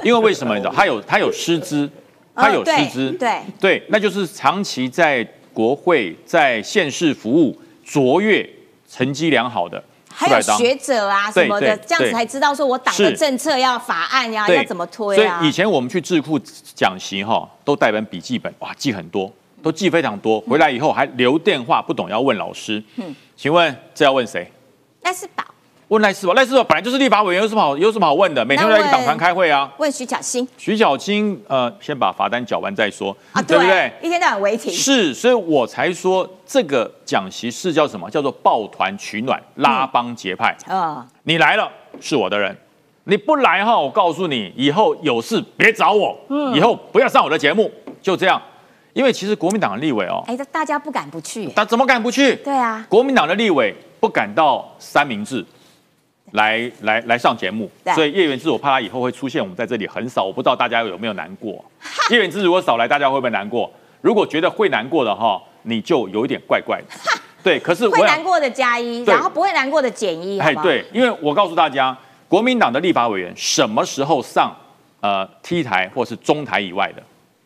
[0.04, 0.72] 因为为什么你知道？
[0.72, 1.90] 他有他有师资，
[2.36, 3.78] 他有师资，对对。
[3.78, 8.48] 对，那就是长期在国会、在县市服务卓越、
[8.88, 9.82] 成绩良好的，
[10.18, 15.52] 还有学者啊什么的，这样子才知道说我党的政策要法案呀，对要怎么推啊所以以。
[15.52, 16.38] 前我们去智库
[16.74, 20.40] 讲习哈，都带本笔记本，哇，记很多，都记非常多。
[20.42, 22.82] 回来以后还留电话，不懂要问老师。
[22.96, 24.50] 嗯，请问这要问谁？
[25.02, 25.44] 那是宝
[25.88, 28.44] 问赖世宝，赖世宝本来就是立法委员，有什么好有什么好问的？
[28.44, 29.72] 每天都在一个党团开会啊。
[29.78, 33.90] 问徐巧芯徐小青，呃，先把罚单缴完再说，啊，对不对？
[34.02, 38.10] 一天到晚违停，是，所以我才说这个讲习是叫什么？
[38.10, 40.54] 叫做抱团取暖，拉帮结派。
[40.66, 41.70] 呃，你来了
[42.02, 42.54] 是我的人，
[43.04, 46.14] 你不来哈，我告诉你，以后有事别找我，
[46.54, 47.72] 以后不要上我的节目，
[48.02, 48.40] 就这样。
[48.92, 52.34] 因为其实国民党的立委哦，哎，大家不敢不去耶，他怎么敢不去？
[52.36, 55.42] 对啊，国民党的立委不敢到三明治
[56.32, 61.64] 来来来上节目，所以叶元之我怕他以后会出现，我们在这里很少，我不知道大家有没有难过。
[62.10, 63.70] 叶元之如果少来，大家会不会难过？
[64.00, 66.86] 如果觉得会难过的哈，你就有一点怪怪的。
[67.42, 71.96] 对，可是我会想难过的加一，然后不会难过的减一，好哎，对，因为我告诉大家，
[72.28, 74.54] 国民党的立法委员什么时候上
[75.00, 77.02] 呃 T 台或是中台以外的，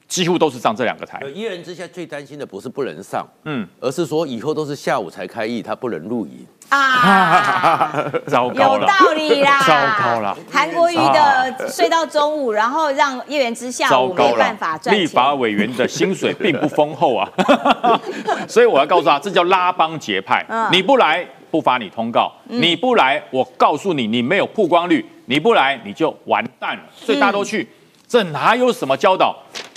[0.08, 1.20] 几乎都是上这两个台。
[1.34, 6.46] 一人之下最担心的不是不能上，嗯，而是说以后都是下午才开议，他不能录影。
[6.72, 10.36] 啊， 糟糕了，有道理啦，糟糕了。
[10.50, 15.04] 韩国瑜的睡到中午，然后让叶元之下午没办法赚钱。
[15.04, 17.28] 立法委员的薪水并不丰厚啊，
[18.48, 20.44] 所以我要告诉他，这叫拉帮结派。
[20.48, 20.66] 嗯。
[20.72, 26.82] 你不来不发你通告，你不来我告诉你你没有曝光率，你不来你就完蛋了。
[26.96, 27.68] 所以大家都去，
[28.08, 29.36] 这哪有什么教导？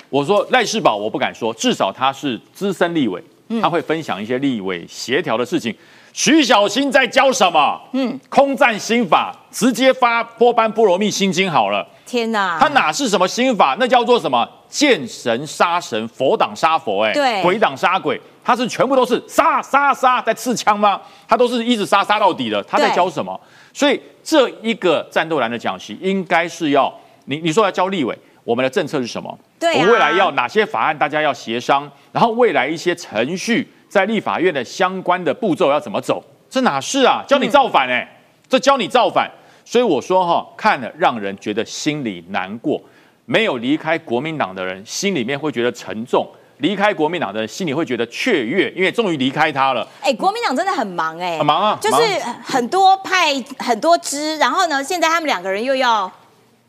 [0.10, 3.62] 我说赖世宝我不敢说，至少他是资深立委，嗯。
[3.62, 5.76] 他会分享一些立委协调的事情。
[6.16, 7.78] 徐小新在教什么？
[7.92, 11.86] 嗯，空战心法，直接发波般波罗蜜心经好了。
[12.06, 13.76] 天哪，他哪是什么心法？
[13.78, 14.48] 那叫做什么？
[14.70, 18.20] 见神杀神，佛挡杀佛、哎，对鬼挡杀鬼。
[18.46, 21.02] 他是全部都是杀杀杀在刺枪吗？
[21.28, 22.64] 他都是一直杀杀到底的。
[22.64, 23.38] 他在教什么？
[23.74, 26.94] 所以这一个战斗蓝的讲习，应该是要
[27.26, 29.38] 你你说要教立委，我们的政策是什么？
[29.60, 36.22] 对啊我们未来要哪些法案，大家要协商，然后未来一些程序在立法院的相关的步骤要怎么走？
[36.50, 37.24] 这哪是啊？
[37.26, 38.06] 教你造反哎、
[38.50, 39.32] 这教你造反。
[39.64, 42.82] 所以我说哈，看了让人觉得心里难过。
[43.26, 46.26] 没有离开国民党的人，心里面会觉得沉重；
[46.58, 49.88] 离开国民党的人，心里会觉得雀跃，因为终于离开他了。
[50.02, 56.12] 哎，国民党真的很忙哎，很忙啊就是很多派很多支，然后呢，现在他们两个人又要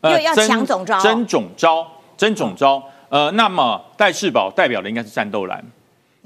[0.03, 1.85] 又要真抢总招，争总招，
[2.15, 2.81] 争总招。
[3.09, 5.61] 呃，那么戴世宝代表的应该是战斗蓝。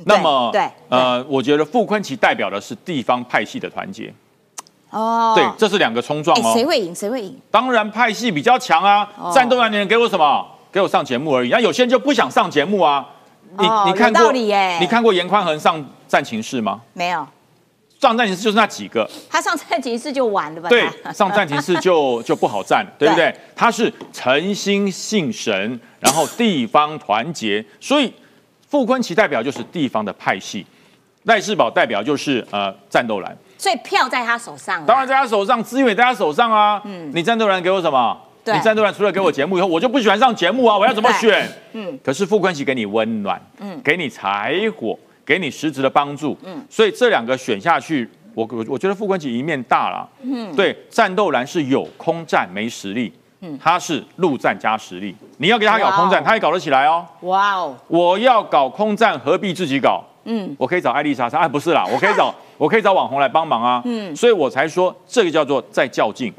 [0.05, 4.13] 那么，对对呃，我觉得傅昆奇代表的是地方派系的团结。
[4.89, 6.51] 哦，对，这是两个冲撞哎，哦。
[6.53, 6.93] 谁会赢？
[6.93, 7.39] 谁会赢？
[7.49, 10.45] 当然派系比较强啊，哦战斗蓝的人给我什么？
[10.71, 11.49] 给我上节目而已。
[11.49, 13.05] 那有些人就不想上节目啊。
[13.57, 16.79] 你、哦你看过有道理耶你看过严宽恒上战情室吗？
[16.93, 17.27] 没有，
[17.99, 20.69] 上战情室就是那几个，他上战情室就完了吧？
[20.69, 23.39] 对，上战情室就 就不好站，对不对对？
[23.53, 28.13] 他是诚心信神，然后地方团结，所以
[28.71, 30.65] 傅昆奇代表就是地方的派系，
[31.25, 33.37] 赖世宝代表就是呃战斗蓝。
[33.57, 34.85] 所以票在他手上啊。
[34.87, 36.81] 当然在他手上，资源也在他手上啊。
[36.85, 38.17] 嗯，你战斗蓝给我什么？
[38.45, 40.75] 对你战斗蓝除了给我节目以后， 我就不喜欢上节目啊！
[40.77, 41.47] 我要怎么选？
[41.73, 57.05] 嗯，可是傅昆萁给你温暖，嗯，给你柴火，给你实质的帮助，嗯，所以这两个选下去，我我我觉得傅昆萁一面大了，嗯，对，战斗蓝是有空战没实力，嗯，他是陆战加实力，你要给他搞空战，他也搞得起来哦。
[57.21, 60.03] 哇哦，我要搞空战，何必自己搞？
[60.25, 66.31] 嗯，我可以找艾丽莎莎，哎，不是啦，我可以找 我可以找网红来帮忙啊，嗯，所以我才说这个叫做在较劲，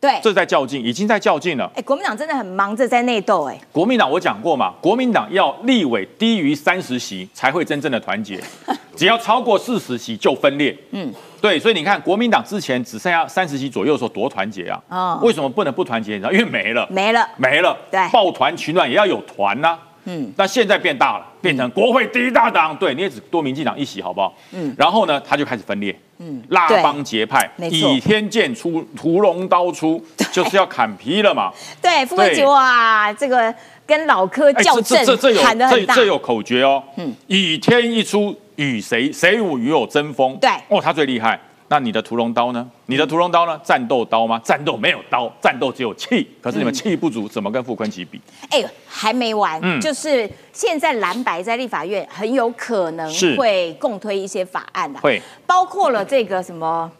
[0.00, 1.70] 对，这在较劲，已经在较劲了。
[1.74, 8.40] 哎，国民党真的很忙着在内斗，哎，国民党我讲过嘛，国民党要立委低于三十席才会真正的团结，
[8.94, 10.76] 只要超过四十席就分裂。
[10.92, 15.20] 嗯，对，所以你看国民党之前只剩下三十席左右的时候多团结啊，哦。
[15.22, 16.12] 为什么不能不团结？
[16.12, 18.00] 你知道，因为没了，没了，没了，对。
[18.12, 19.76] 抱团取暖也要有团呐、
[20.10, 24.34] 嗯，那现在变大了，变成国会第一大党，对，你也只多民进党一席，好不好？
[24.52, 30.02] 嗯，然后呢，他就开始分裂，嗯，拉帮结派，倚天剑出，屠龙刀出，
[30.32, 31.52] 就是要砍皮了嘛。
[31.82, 32.06] 对，
[32.46, 33.54] 哇，这个
[33.86, 36.82] 跟老柯哎，较这这这有这这有口诀哦。
[36.96, 40.34] 嗯，倚天一出，与谁谁与我争锋？
[40.40, 41.38] 对哦，他最厉害。
[41.70, 42.66] 那你的屠龙刀呢？
[42.86, 43.60] 你的屠龙刀呢？
[43.62, 44.40] 战斗刀吗？
[44.42, 46.26] 战斗没有刀，战斗只有气。
[46.40, 48.20] 可是你们气不足，怎么跟傅昆萁比？
[48.50, 56.90] 哎，还没完，嗯就是现在蓝白在立法院很有可能是会共推一些法案的，会包括了这个什么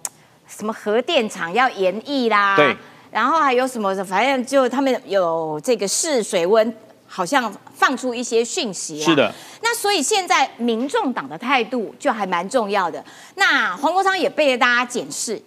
[0.47, 2.77] 什么核电厂要延役啦，对，
[3.11, 6.71] 然后还有什么，反正就他们有这个试水温，
[7.19, 9.35] 好像放出一些讯息，是的。
[9.61, 13.05] 那所以现在民众党的态度就还蛮重要的。
[13.35, 15.43] 那黄国昌也被大家检视，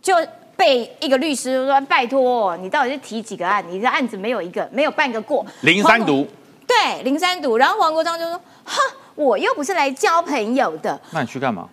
[0.00, 0.14] 就
[0.56, 3.64] 被一个律师说：“拜托，你到底是提几个案？
[3.68, 6.28] 你的案子没有一个，没有半个过。”零三黄国毒，
[6.64, 7.56] 对零三毒。
[7.56, 8.80] 然后黄国昌就说：“哼，
[9.16, 11.68] 我又不是来交朋友的，那你去干嘛？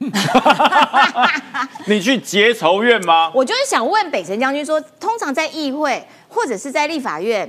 [1.86, 3.30] 你去结仇怨吗？
[3.34, 7.48] 我就是想问北辰将军说，通常在议会或者是在立法院，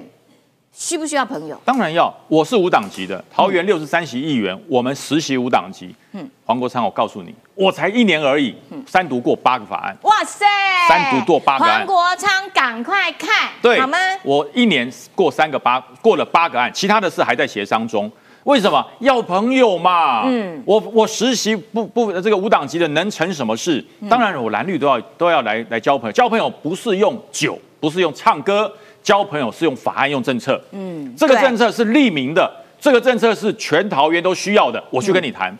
[0.77, 1.59] 需不需要朋友？
[1.63, 5.95] 当然要，我是无党籍的，桃园六十三席议员，我们实习无党籍。
[6.11, 8.53] 嗯，黄国昌，我告诉你，我才一年而已，
[8.85, 9.95] 三读过八个法案。
[10.01, 10.45] 哇塞，
[10.89, 13.97] 三读过八个案黄国昌，赶快看，对好吗？
[14.23, 18.11] 我一年过三个八，过了八个案，其他的事还在协商中。
[18.43, 20.23] 为什么要朋友嘛？
[20.25, 23.83] 嗯，我我实习不不这个无党籍的能成什么事？
[24.01, 28.71] 嗯当然我蓝绿都要都要来来交朋友，交朋友不是用酒，不是用唱歌，
[29.05, 30.59] 交朋友是用法案用政策。
[30.71, 34.83] 嗯，这个政策是利民的，这个政策是全桃园都需要的。
[34.89, 35.55] 我去跟你谈，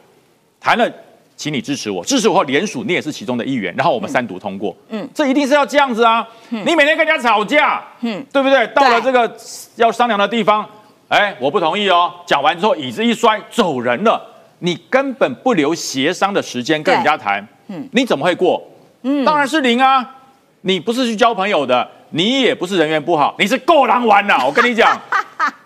[0.59, 0.91] 谈了。
[1.37, 4.73] 请你支持我，支持我后联署，你也是其中的一员，然后我们三读通过。
[4.87, 6.25] 嗯，这一定是要这样子啊！
[6.47, 8.65] 你每天跟人家吵架，嗯，对不对？
[8.67, 9.29] 到了这个
[9.75, 10.65] 要商量的地方，
[11.09, 12.09] 哎，我不同意哦。
[12.25, 14.25] 讲完之后，椅子一摔，走人了。
[14.59, 18.63] 你根本不留协商的时间跟人家谈，嗯，你怎么会过？
[19.01, 20.09] 嗯，当然是零啊！
[20.61, 21.85] 你不是去交朋友的，
[22.16, 24.41] 你也不是人缘不好，你是够狼玩了！
[24.47, 24.97] 我跟你讲，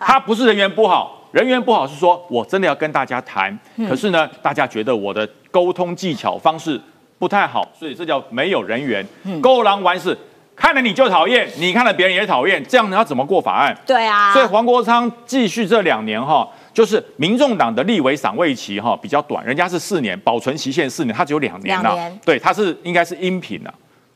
[0.00, 3.56] 他不是人缘不好，人缘不好是说我真的要跟大家谈，
[3.88, 6.80] 可是呢，大家觉得我的沟通技巧方式
[7.20, 9.06] 不太好，所以这叫没有人缘。
[9.40, 10.16] 够狼玩是
[10.56, 13.72] 看了你就讨厌，你看了别人也讨厌，这样你要怎么过法案？
[13.86, 22.20] 对啊，所以黄国昌继续这两年哈，就是民众党的立委赏位期哈比较短，人家是四年，保存期限四年，他只有两年呐两年。
[22.24, 23.72] 对，他是应该是音频呐，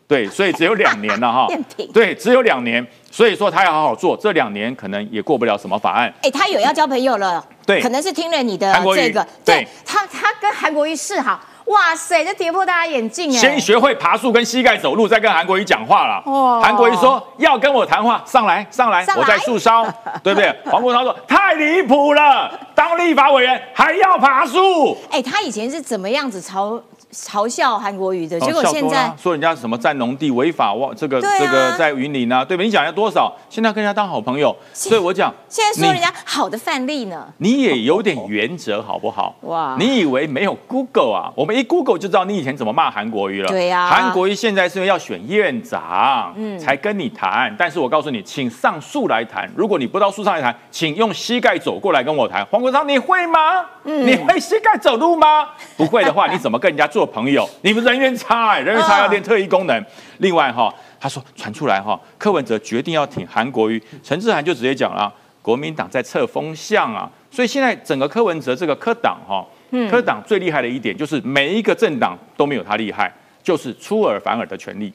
[0.07, 1.47] 对，所以只有两年了哈。
[1.93, 6.13] 对，只有两年，所以说他要好好做，这两年可能也过不了什么法案。
[6.23, 16.23] 哎，他有要交朋友了，对可能是听了你的这个，对对他，他跟韩国瑜示好，哇塞，这跌破大家眼镜哎，先学会爬树跟膝盖走路，再跟韩国瑜讲话了。
[16.27, 19.83] 哦韩国瑜说要跟我谈话，上来上来，上来我在树梢，
[20.23, 20.55] 对不对？
[20.67, 24.97] 黄国昌说太离谱了，当立法委员还要爬树。
[25.11, 26.81] 哎，他以前是怎么样子嘲
[27.15, 28.39] 嘲笑韩国瑜的？
[28.41, 32.63] 结果现在了说人家什么占农地违法，哇，这个、啊这个在云林啊，对吧？
[32.63, 37.27] 你讲要多少，现在跟人家当好朋友，所以我讲，现在说人家好的范例呢？
[37.39, 39.35] 你也有点原则好不好？
[39.43, 41.33] 哇你以为没有 Google 啊？
[41.37, 43.49] 我们一 Google 就知道你以前怎么骂韩国瑜了。
[43.49, 47.55] 对呀韩国瑜现在是因为要选院长，嗯才跟你谈。
[47.57, 49.49] 但是我告诉你，请上树来谈。
[49.55, 52.45] 如果你不到树上来谈，请用膝盖走过来跟我谈。
[52.47, 53.65] 黄国昌，你会吗？
[53.85, 55.47] 嗯你会膝盖走路吗？
[55.77, 57.49] 不会的话， 你怎么跟人家做朋友？
[57.63, 59.85] 你们人缘差、哎，人缘差要练特异功能。
[60.19, 69.45] 另外哈，他说传出来哈，柯文哲决定要挺韩国瑜，陈志涵就直接讲了，国民党在测风向啊，所以现在整个柯文哲这个柯党哈，
[69.91, 74.93] 柯党最厉害的一点就是每一个政党都没有他厉害，就是出尔反尔的权利。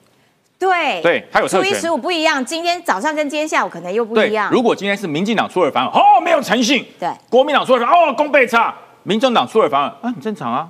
[0.58, 4.52] 对对他有特权初一十五不一样，今天早上跟今天下午可能又不一样，。
[4.52, 10.68] 如果今天是民进党出尔反尔，哦，没有诚信；对国民党出尔反尔，哦，功倍差；民众党出尔反尔，啊，很正常啊，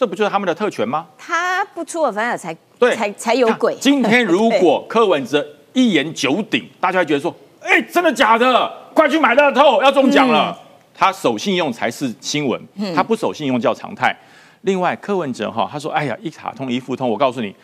[0.00, 1.06] 这不就是他们的特权吗？
[1.18, 3.76] 他不出尔反尔才对，才才有鬼。
[3.78, 8.72] 今天如果柯文哲一言九鼎，大家会觉得说，哎，真的假的？
[8.94, 10.58] 快去买乐透，要中奖了。
[10.94, 12.58] 他守信用才是新闻，
[12.96, 14.16] 他不守信用叫常态。
[14.62, 17.54] 另外，柯文哲哈，他说：“哎呀，一卡通一付通。”我告诉你，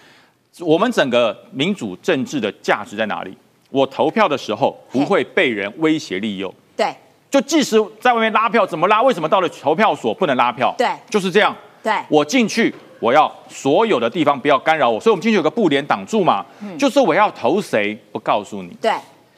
[0.60, 3.34] 我们整个民主政治的价值在哪里？
[3.70, 6.52] 我投票的时候不会被人威胁利诱。
[6.76, 6.94] 对
[7.30, 9.00] 就即使在外面拉票，怎么拉？
[9.00, 10.74] 为什么到了投票所不能拉票？
[10.76, 11.56] 对就是这样。
[11.86, 16.44] 对，我进去，我要所有的地方不要干扰我，所以我们进去有个布帘挡住嘛。
[16.76, 18.70] 就是我要投谁，不告诉你。
[18.80, 18.90] 对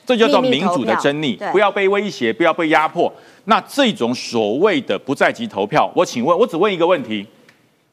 [0.07, 3.13] 这就叫做民主的投票真理，不要被威胁，不要被压迫。
[3.45, 7.27] 那这种所谓的不在籍投票，我请问，我只问一个问题：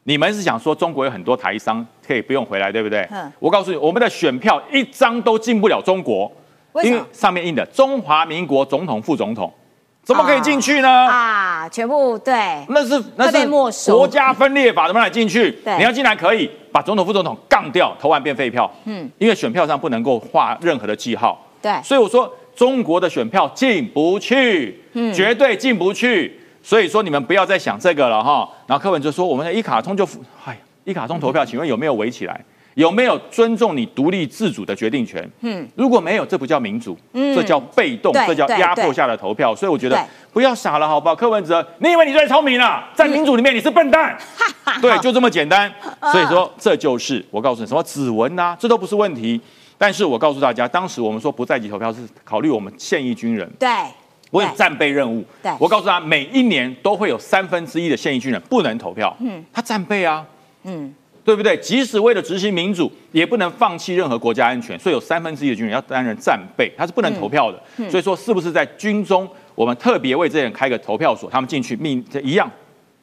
[0.04, 3.30] 你们是想说中国有很多台商可以不用回来，对不对嗯？
[3.38, 6.32] 我告诉你，我们的选票一张都进不了中国，
[6.82, 9.52] 因为上面印的中华民国总统、副总统，
[10.06, 10.88] 怎么可以进去呢？
[10.88, 11.68] 啊？
[11.68, 12.32] 全部对
[12.68, 13.44] 那是那是
[13.90, 15.50] 国家分裂法，怎么来进去？
[15.64, 18.72] 对你要进来可以把总统、副总统杠掉，投完变废票。
[18.84, 21.44] 嗯，因为选票上不能够画任何的记号。
[21.60, 26.40] 对所以我说中国的选票进不去，嗯绝对进不去。
[26.62, 28.48] 所以说你们不要再想这个了哈。
[28.68, 30.04] 然后柯文就说我们的一卡通就，
[30.44, 32.40] 哎呀，一卡通投票，请问有没有围起来？
[32.76, 35.26] 有没有尊重你独立自主的决定权？
[35.40, 36.94] 嗯，如果没有，这不叫民主，
[37.34, 39.56] 这叫被动，这叫压迫下的投票。
[39.56, 39.98] 所以我觉得
[40.30, 41.16] 不要傻了，好不好？
[41.16, 42.86] 柯文哲，你以为你最聪明了？
[42.94, 44.14] 在民主里面你是笨蛋，
[44.82, 45.72] 对，就这么简单。
[46.12, 49.40] 所以说这就是我告诉你，什么指纹啊，这都不是问题。
[49.78, 53.70] 但是我告诉大家，当时我们说不在籍投票是考虑我们现役军人，对，
[54.30, 55.24] 我有战备任务。
[55.42, 59.16] 对我告诉他，每一年都会有三分之一的现役军人不能投票。
[59.20, 60.22] 嗯，他战备啊。
[60.68, 60.92] 嗯，
[61.26, 61.56] 对不对？
[61.56, 67.60] 即使为了执行民主，也不能放弃任何国家安全，所以有三分之一的军人要担任战备，他是不能投票的。
[67.78, 72.48] 嗯所以说，是不是在军中，我们特别为这些人开个投票所，他们进去命一样，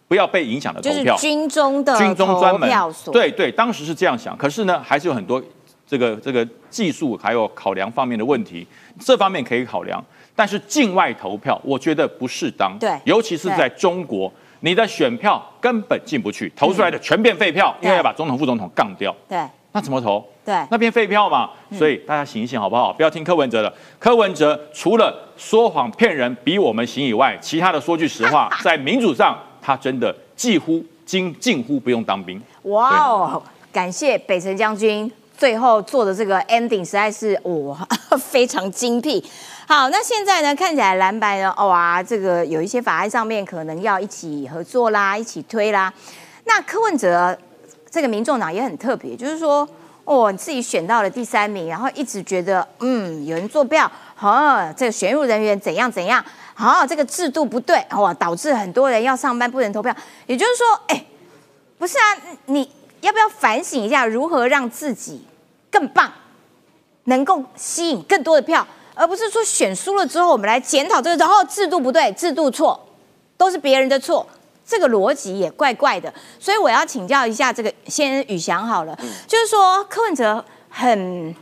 [0.07, 1.17] 不要被影响的投就是票。
[1.17, 5.43] 军中的军中专门票所，对对，当时是这样想，可是呢，还是有很多
[5.86, 8.65] 这个这个技术还有考量方面的问题，
[9.01, 10.01] 这方面可以考量。
[10.36, 14.32] 但是境外投票，我觉得不适当，对尤其是在中国，
[14.64, 19.38] 你的选票根本进不去，投出来的全变废票，因为要把总统、副总统杠掉，对
[19.74, 20.26] 那怎么投？
[20.45, 21.49] 对那变废票嘛。
[21.72, 22.93] 所以大家醒一醒好不好？
[22.93, 23.74] 不要听柯文哲的。
[23.99, 32.41] 柯文哲除了说谎骗人比我们行以外，其他的说句实话， 在民主上他真的几乎近近乎不用当兵。
[32.64, 33.43] 哇哦！
[33.74, 37.78] 感谢北辰将军最后做的这个 ending 实在是我
[38.18, 39.22] 非常精辟。
[39.66, 45.91] 好，那现在呢，看起来蓝白呢，哇，这个有一些法案上面可能要一起合作啦，一起推啦。
[46.43, 47.38] 那柯文哲
[47.89, 49.68] 这个民众党也很特别，就是说，
[50.03, 53.89] 哦，你自己选到了第三名，然后一直觉得，嗯，有人作票，
[54.20, 59.95] 哦，这个选入人员怎样怎样，好、这个制度不对，哇，导致很多人要上班不能投票。
[60.28, 61.05] 也就是说，哎，
[61.78, 62.03] 不是啊，
[62.47, 65.26] 你要不要反省一下，如何让自己
[65.72, 66.11] 更棒，
[67.05, 72.79] 能够吸引更多的票，而不是说选输了之后，我们来检讨这个，然后制度不对，制度错，
[73.37, 74.25] 都是别人的错，
[74.65, 76.13] 这个逻辑也怪怪的。
[76.39, 81.35] 所以我要请教一下这个先宇翔好了，就是说柯文哲很。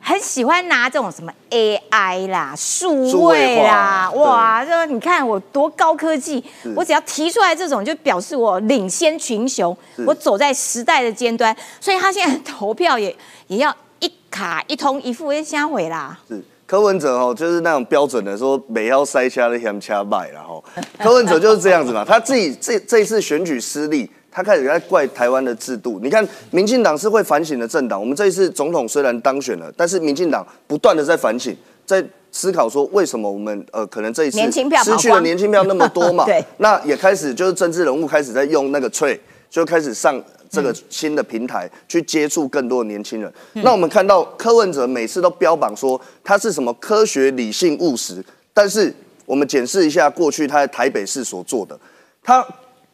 [0.00, 6.44] 很喜欢拿这种什么 AI 啦、数数位位啦，化哇，这你看我多高科技，
[6.76, 9.76] 我只要提出来这种，就表示我领先群雄，
[10.06, 11.56] 我走在时代的尖端。
[11.80, 13.12] 所以他现在投票也
[13.48, 13.87] 也要一
[14.30, 16.18] 卡一通一付一下回啦。
[16.28, 20.62] 是柯文哲哦，就是那种标准的说每要塞车的嫌车卖然后
[20.98, 25.98] 柯文哲就是这样子嘛，他自己这这一次选举失利，他开始在怪台湾的制度。
[26.02, 31.56] 你看，民进党是会反省的政党，我们这一次总统虽然当选了，但是民进党不断的在反省，
[31.86, 39.18] 在思考说为什么我们呃可能这一次失去了年轻票那么多嘛， 对那也开始就是政治人物开始在用那个 trade，
[39.48, 43.32] 就开始上这个新的平台、去接触更多的年轻人。
[43.54, 48.92] 那我们看到柯文哲每次都标榜说他是什么科学、理性、务实，但是
[49.26, 51.78] 我们检视一下过去他在台北市所做的，
[52.22, 52.46] 他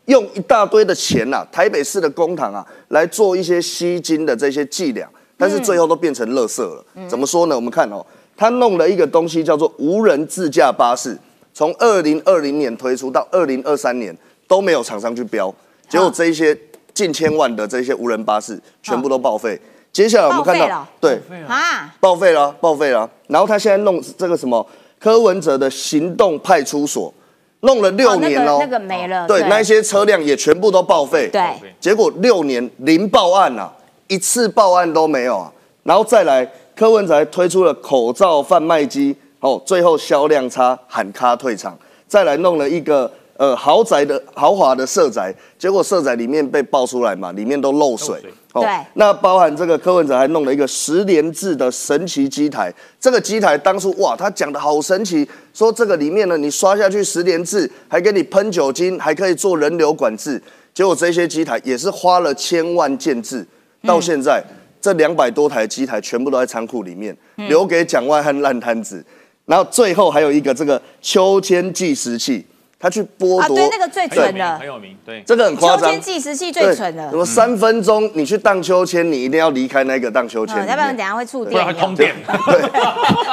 [0.06, 6.84] 用一大堆的钱呐、台北市的公堂啊，来做一些吸金的这些伎俩，但是最后都变成垃圾了。
[7.08, 7.56] 怎么说呢？
[7.56, 8.04] 我们看哦，
[8.36, 11.16] 他弄了一个东西叫做无人自驾巴士，
[11.54, 14.14] 从二零二零年推出到二零二三年
[14.46, 15.54] 都没有厂商去标，
[15.88, 16.54] 结果这一些
[16.94, 19.60] 近千万的这些无人巴士全部都报废。
[19.92, 23.08] 接下来我们看到对，啊，报废了，报废了。
[23.28, 24.66] 然后他现在弄这个什么
[24.98, 27.12] 柯文哲的行动派出所，
[27.60, 31.28] 弄了六年哦，那个那个没了，对，那些车辆也全部都报废。
[31.28, 31.42] 对
[31.78, 33.72] 结果六年零报案啊，
[34.08, 35.52] 一次报案都没有啊。
[35.84, 41.78] 然后再来，柯文哲还推出了口罩贩卖机，哦，最后销量差，喊卡退场。
[42.08, 48.16] 再来弄了一个呃豪宅的豪华的社宅，结果社宅里面被爆出来嘛，里面都漏水。
[48.52, 60.40] 哦对那包含这个柯文哲还弄了一个十连制的神奇机台，这个机台当初哇，他讲的好神奇，说这个里面呢，你刷下去十连制，还给你喷酒精，还可以做人流管制。
[60.72, 63.44] 结果这些机台也是花了千万建制，
[63.82, 64.40] 到现在
[64.80, 67.16] 这两百多台机台全部都在仓库里面，
[67.48, 69.04] 留给蒋万和烂摊子。
[69.46, 72.46] 然后最后还有一个这个秋千计时器，
[72.84, 75.22] 他去剥啊，夺对，那个最很有名，蠢了很，有名，对。
[75.26, 76.00] 这个很夸张秋千。
[76.02, 77.16] 计时器最蠢了什。
[77.16, 81.06] 么三分钟你去荡秋千，你一定要离开那个荡秋千要不然等面。
[81.06, 81.74] 下会触电不然电。
[81.74, 82.14] 会通电。
[82.44, 82.60] 对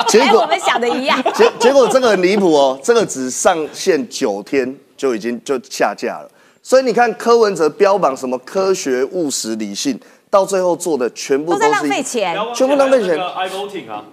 [0.08, 1.22] 结果哎我们想的一样。
[1.36, 6.32] 结结果这个很离谱哦，这个只上线九天就已经就下架了。
[6.64, 10.00] 所以你看柯文哲标榜什么科学、务实、理性，
[10.30, 12.38] 到最后做的全部都是都在浪费钱。
[12.56, 14.06] 全部浪费钱 iVoting 啊。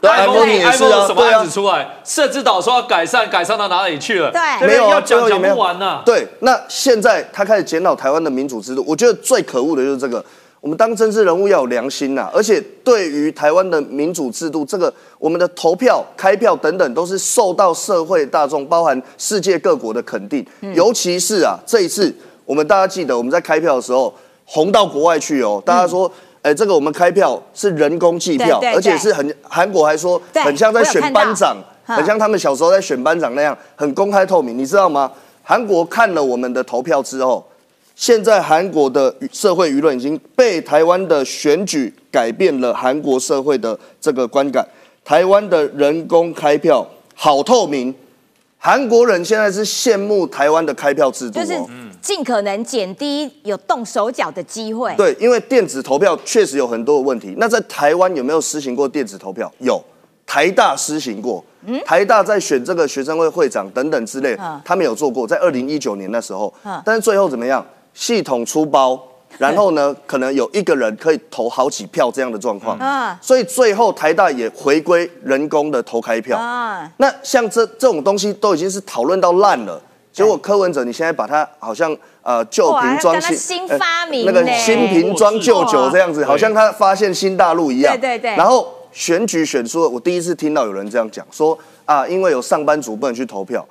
[0.00, 1.88] 对 iVoting，iVoting 也是啊 iVoting 什么对啊案子出来？
[2.04, 4.30] 设置岛说要改善，改善到哪里去了？
[4.30, 6.02] 对没有啊要讲讲不完呐。
[6.04, 10.24] 对，那现在他开始检讨台湾的民主制度，我觉得最可恶的就是这个。
[10.60, 20.44] 我们当政治人物要有良心呐、而且对于台湾的民主制度，这个我们的投票、开票等等，都是受到社会大众，包含世界各国的肯定。
[20.74, 22.12] 尤其是啊，这一次
[22.44, 24.12] 我们大家记得我们在开票的时候
[24.44, 26.10] 红到国外去哦，大家说。
[26.42, 35.10] 哎，这个我们开票是人工计票，而且是很韩国还说很像在选班长，嗯很像他们小时候在选班长那样，很公开透明，你知道吗？
[35.42, 37.42] 韩国看了我们的投票之后，
[37.96, 44.66] 现在韩国的社会舆论已经被台湾的选举改变了韩国社会的这个观感。
[45.04, 47.94] 台湾的人工开票好透明，
[48.58, 51.66] 韩国人现在是羡慕台湾的开票制度就是哦。
[52.00, 54.94] 尽可能减低有动手脚的机会。
[54.96, 57.34] 对，因为电子投票确实有很多的问题。
[57.38, 59.52] 那在台湾有没有施行过电子投票？
[59.58, 59.82] 有，
[60.24, 61.44] 台大施行过。
[61.84, 66.80] 台大在选这个学生会会长等等之类，嗯他们有做过，在二零一九年那时候嗯。
[66.84, 67.64] 但是最后怎么样？
[67.92, 69.00] 系统出包，
[69.38, 72.76] 然后呢，可能有一个人可以投好几票这样的状况。
[72.80, 76.38] 嗯所以最后台大也回归人工的投开票。
[76.38, 79.80] 啊，那像这这种东西都已经是讨论到烂了，
[80.12, 87.94] 结果柯文哲你现在把它好像呃旧瓶装新新呃发明那个新瓶装旧酒这样子，好像他发现新大陆一样。
[87.98, 93.64] 对对对然后选举选输了，我第一次听到有人这样讲，说啊，因为有上班族不能去投票。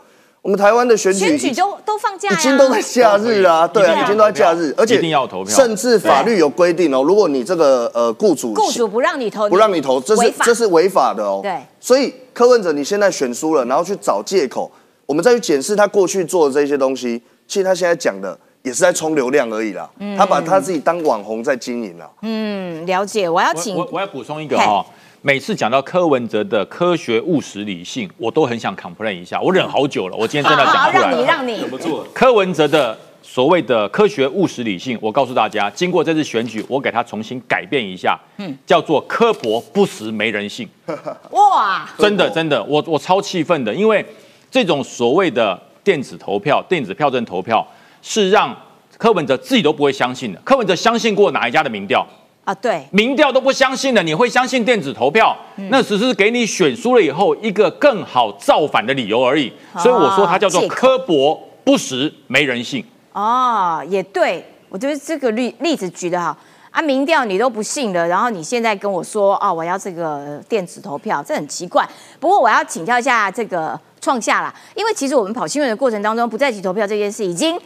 [0.48, 11.42] 我们台湾的选举选举都都放假呀，已经都在假日啊，对啊，已经都在假日，而且一定要投票甚至法律有规定哦，如果你这个呃雇主雇主不让你投，不让你投，这是违法这是违法的哦。
[11.44, 14.72] 对，所以柯文哲你现在选输了，然后去找借口，
[15.06, 19.90] 我们再去检视他过去做的这些东西，其实他现在讲的也是在冲流量而已啦。
[20.00, 22.10] 嗯他把他自己当网红在经营了。
[22.22, 23.28] 嗯，了解。
[23.28, 24.86] 我要我请我我要补充一个哈、
[25.28, 31.18] 每次讲到柯文哲的科学务实理性，我都很想 complain 一下，我忍好久了，我今天真的好讲出来了。
[31.18, 32.02] 让你让你忍不住。
[32.14, 40.66] 柯文哲的所谓的科学务实理性，我告诉大家，经过这次选举，我给他重新改变一下，嗯，叫做刻薄不实没人性。
[41.32, 44.06] 哇，真的真的，我我超气愤的，因为
[44.50, 47.68] 这种所谓的电子投票、电子票证投票，
[48.02, 48.56] 是让
[48.98, 50.40] 柯文哲自己都不会相信的。
[50.46, 52.08] 柯文哲相信过哪一家的民调？
[52.48, 55.36] 啊，对，民调都不相信了，你会相信电子投票？
[55.70, 59.52] 那只是给你选输了以后一个更好造反的理由而已。
[59.78, 62.82] 所以我说它叫做刻薄不实没人性。
[63.12, 66.38] 哦，也对，我觉得这个例例子举得好
[66.72, 71.86] 啊，民调你都不信了，然后你现在跟我说哦，我要这个电子投票，这很奇怪。
[72.18, 77.60] 不过我要请教一下这个创下啦，因为其实我们跑新闻的过程当中，不在籍投票这件事已经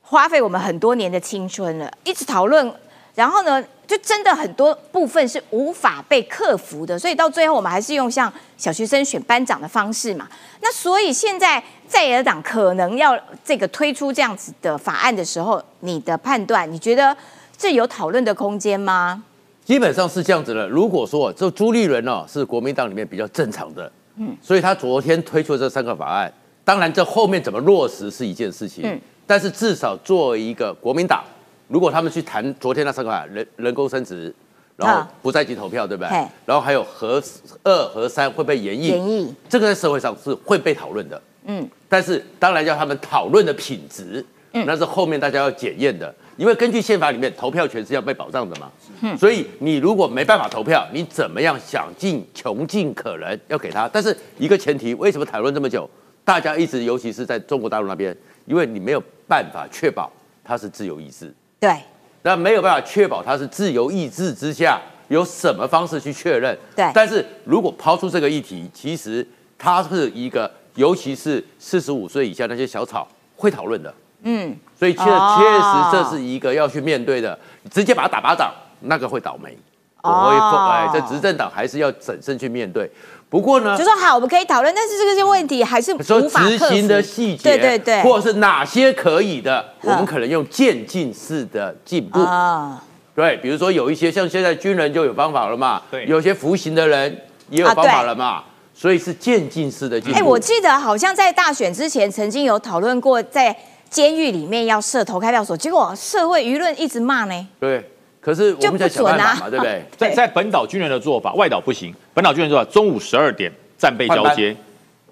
[0.00, 2.74] 花费我们很多年的青春了，一直讨论，
[3.14, 10.26] 然后呢，就真的很多部分是无法被克服的，所以到最后我们还是用像小学生选班长的方式嘛。
[10.60, 17.14] 那所以现在在野党可能要这个推出这样子的法案的时候，你的判断，你觉得
[17.58, 19.22] 这有讨论的空间吗？
[19.64, 20.66] 基本上是这样子的。
[20.68, 26.32] 如果说这朱立伦哦是国民党里面比较正常的，嗯，所以他昨天推出这三个法案，
[26.64, 31.22] 当然这后面怎么落实是一件事情，嗯但是至少作为一个国民党，
[31.68, 34.34] 如果他们去谈昨天那三个法案，人人工生殖，
[34.76, 36.08] 然后啊不在籍投票，对不对？
[36.44, 37.22] 然后还有核
[37.62, 41.20] 二核三会被延议，演绎，这个在社会上是会被讨论的。
[41.44, 46.14] 嗯，但是当然要他们讨论的品质，那是后面大家要检验的。
[46.38, 48.70] 因为根据宪法里面，投票权是要被保障的嘛。
[49.18, 53.86] 所以你如果没办法投票，你怎么样想尽穷尽可能要给他？
[53.86, 55.88] 但是一个前提，为什么讨论这么久？
[56.24, 60.10] 大家一直，尤其是在中国大陆那边，因为你没有办法确保
[60.42, 61.32] 它是自由意志，
[61.62, 61.76] 对
[62.22, 66.58] 那没有办法确保他是自由意志之下有什么方式去确认。
[66.74, 69.24] 对但是如果抛出这个议题，其实
[69.56, 73.06] 它是一个，尤其是四十五岁以下那些小草
[73.36, 73.94] 会讨论的。
[74.24, 77.38] 嗯，所以确哦确实这是一个要去面对的，
[77.70, 79.56] 直接把他打巴掌，那个会倒霉。
[80.02, 82.90] 我会哦奉哎，这执政党还是要审慎去面对。
[83.32, 92.20] 不过呢就，说好，我们可以讨论，但是这个些问题还是说无法执行的细节，对对对，或者是哪些可以的，嗯我们可能用渐进式的进步。
[92.20, 92.84] 啊，
[93.16, 100.18] 对，比如说有一些像现在军人就有方法了嘛，对有些服刑的人也有啊方法了嘛，所以是渐进式的进步。
[100.18, 103.56] 哎，我记得好像在大选之前曾经有讨论过，在
[103.88, 107.48] 监狱里面要设投开票所，结果社会舆论一直骂呢。
[107.58, 107.90] 对，
[108.22, 109.84] 可是我们在想办法嘛，对不对？
[109.98, 111.92] 在在本岛军人的做法，外岛不行。
[112.14, 114.56] 本岛军人做法，中午十二点战备交接，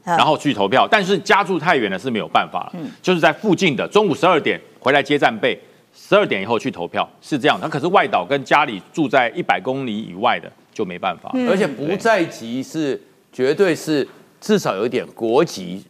[0.04, 0.86] 嗯然后去投票。
[0.88, 5.60] 但是家住太远了是没有办法了，就是在附近的中午十二点回来接战备，
[5.92, 7.58] 十二点以后去投票，是这样。
[7.60, 11.30] 那可是外岛跟家里住在一百公里以外的就没办法。
[11.48, 13.00] 而且不在籍是
[13.32, 14.06] 绝对是
[14.40, 15.84] 至少有一点国籍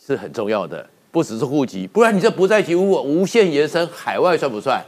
[0.00, 4.80] 是很重要的，不只是户籍，不然你这不在籍如果无限延伸海外算不算？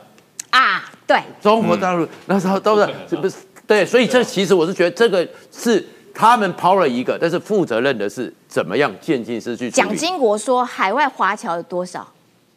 [0.50, 3.36] 啊，对，中国大陆、那时候都是是不是？
[3.66, 5.84] 对，所以这其实我是觉得这个是
[6.14, 12.06] 他们抛了一个，但是负责任的是怎么样渐进式去蒋经国说海外华侨有多少？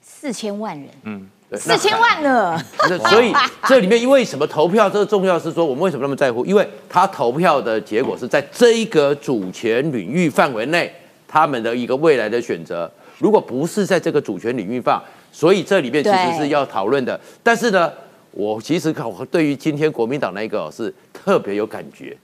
[0.01, 2.61] 四千万人，嗯四千万呢？
[3.09, 3.33] 所以
[3.65, 5.39] 这里面为什么投票这个重要？
[5.39, 6.45] 是说我们为什么那么在乎？
[6.45, 10.93] 因为他投票的结果是在这一个主权领域范围内，
[11.27, 12.91] 他们的一个未来的选择。
[13.19, 17.17] 如果不是在这个主权领域放，所以这里面其实是要讨论的。
[17.41, 17.91] 但是呢，
[18.37, 22.15] 我其实看我对于今天国民党那个哦是特别有感觉，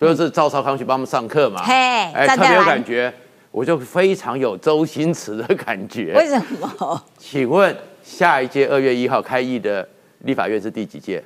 [0.00, 3.12] 就是赵少康去帮他们上课嘛，嘿哎，特别有感觉，
[3.52, 6.12] 我就非常有周星驰的感觉。
[6.16, 7.00] 为什么？
[7.16, 9.88] 请问下一届二月一号开议的
[10.24, 11.22] 立法院是第几届？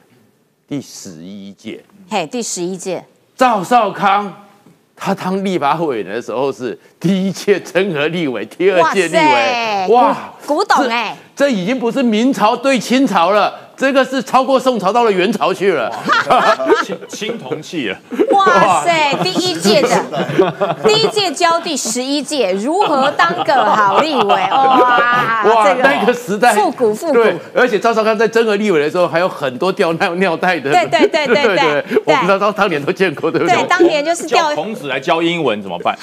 [0.69, 1.83] 第十一届。
[2.11, 3.03] 嘿，第十一届，
[3.35, 4.31] 赵少康
[4.95, 15.91] 他当立法委员的时候是第一届增额立委，第二届立委，哇，古古董这哎，这已经不是明朝对清朝了，这个是超过宋朝到了元朝去了。
[16.85, 17.99] 青青铜器了，
[18.31, 24.23] 哇塞，第一届的， 第一届交第十一届，如何当个好立委？
[24.51, 26.53] 哇，哇，这那个时代。
[26.53, 35.97] 复古复古，对，而且赵少康在争和立委的时候，还有很多掉尿尿袋的，对对对对对对，我不知道他当年都见过，对不对，对当年就是掉孔子来教英文怎么办？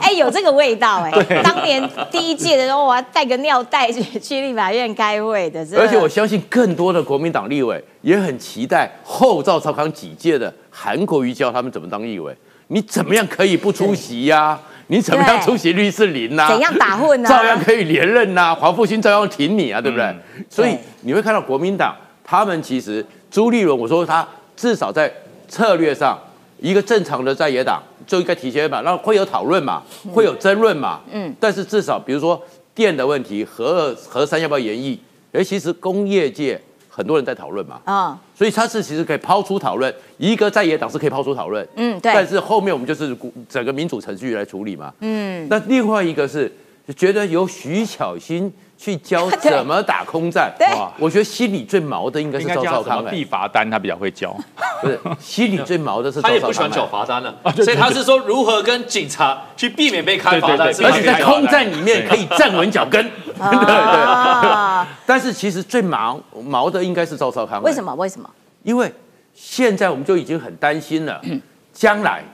[0.00, 1.10] 哎，有这个味道哎。
[1.42, 5.64] 当年第一届的时候，我要带个尿袋去去立法院开会的。
[5.78, 12.34] 而且我相信更多的国民党立委也很期待后赵少康几届的韩国瑜教他们怎么当立委。
[12.68, 17.28] 你怎么样可以不出席呀、你怎么样出席律师林呐、怎样打混啊？
[17.28, 20.14] 照样可以连任呐、黄复兴照样挺你啊，对不对？
[20.48, 21.94] 所以你会看到国民党
[22.24, 25.12] 他们其实朱立伦，我说他至少在
[25.46, 26.18] 策略上，
[26.58, 32.42] 一个正常的在野党就应该提前嘛，然后会有讨论嘛，会有争论嘛，嗯，但是至少比如说
[32.74, 34.98] 电的问题，核二核三要不要延役？
[35.34, 42.12] 哎，其实工业界很多人在讨论嘛，啊，所以他是其实可以抛出讨论，一个在野党是可以抛出讨论，嗯对。
[42.14, 43.16] 但是后面我们就是
[43.48, 46.50] 整个民主程序来处理嘛，嗯，那另外一个是
[46.96, 50.68] 觉得由徐巧芯去教 怎么打空战，对。
[50.68, 54.36] 哇，我觉得心里最毛的应该是赵少康、必罚单，他比较会教。
[54.80, 63.74] 不是，心里最毛的是赵少康、他也不喜欢缴哎罚单 了，所以他是说如何跟警察去避免被开罚单，而且在空战里面可以站稳脚跟， 对对。
[63.74, 67.64] 啊，但是其实最忙毛的应该是赵少康，么？
[67.64, 67.94] 为什么？
[67.94, 68.28] 为什么？
[68.62, 68.92] 因为
[69.34, 71.20] 现在我们就已经很担心了，
[71.72, 72.24] 将来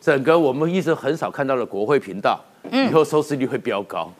[0.00, 2.38] 整个我们一直很少看到的国会频道，
[2.70, 4.12] 以后收视率会飙高。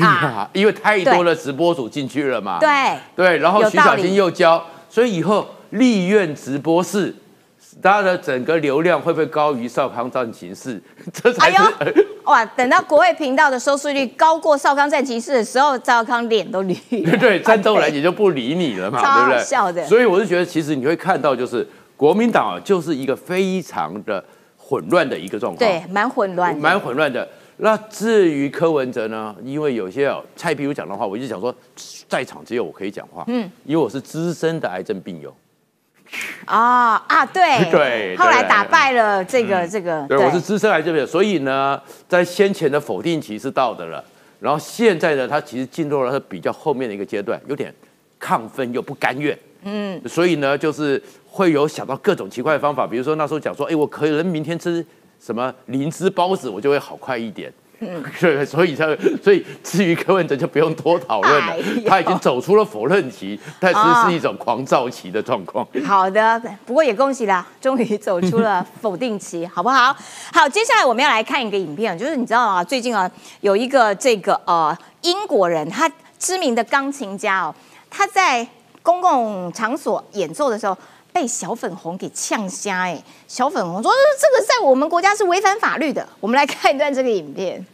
[0.00, 7.14] 啊 因为太多的直播主进去了嘛，对对，然后徐小新又教，所以以后立院直播室，
[7.82, 10.82] 它的整个流量会不会高于少康战情室？
[11.12, 12.44] 这才哎是、呦，哇！
[12.44, 16.74] 等到国外频道的收视率高过少康战骑士的时候，赵少康脸都绿
[17.04, 17.16] 了。
[17.20, 19.38] 对，战斗人 也就不理你了嘛，超对不对？
[19.38, 21.66] 好笑的所以我是觉得，其实你会看到，就是
[21.96, 24.24] 国民党啊，就是一个非常的
[24.56, 26.60] 混乱的一个状况，对，蛮混乱的。
[26.60, 27.28] 蛮混乱的。
[27.58, 29.34] 那至于柯文哲呢？
[29.42, 31.54] 因为有些哦，蔡皮如讲的话，我一直想说，
[32.08, 35.34] 在场只有我可以讲话，嗯，因为我是资深的癌症病友，
[36.44, 44.04] 啊 啊，对对后来打败了这个这个，对，我是资深癌症病友，所以呢，在先前的否定期是到的了，
[44.40, 47.74] 然后现在呢，他其实进入了他比较后面的一个阶段，有点
[48.20, 54.84] 亢奋又不甘愿，嗯，所以呢，就是会有想到各种奇怪的方法，比如说那时候讲说，哎，我可能明天吃
[55.20, 57.52] 什么灵芝包子，我就会好快一点。
[57.80, 58.86] 嗯， 对，所以他，
[59.22, 65.66] 所以至于柯文哲就不用多讨论了哎，他已经走出了否认期，但啊是是一种狂躁期的状况。
[65.84, 69.94] 好的，不过也恭喜啦，终于走出了 否定期，好不好？
[70.32, 73.10] 好，接下来我们要来看一个影片，就是你知道啊，最近啊
[73.40, 77.54] 有一个这个呃英国人，他知名的钢琴家哦，
[77.90, 78.46] 他在
[78.82, 80.76] 公共场所演奏的时候。
[81.16, 83.90] 被小粉红给呛瞎哎，小粉红说
[84.20, 86.06] 这个在我们国家是违反法律的。
[86.20, 87.64] 我们来看一段这个影片。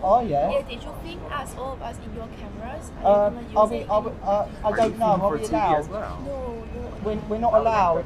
[0.00, 0.48] Oh yeah.
[0.48, 0.62] Yeah.
[0.62, 2.92] Did you film us all of us in your cameras?
[3.02, 5.18] Uh, are we, are we, uh, I don't know.
[5.20, 5.90] Are we allowed?
[5.90, 6.62] No, no.
[7.04, 8.04] We're, we're not allowed.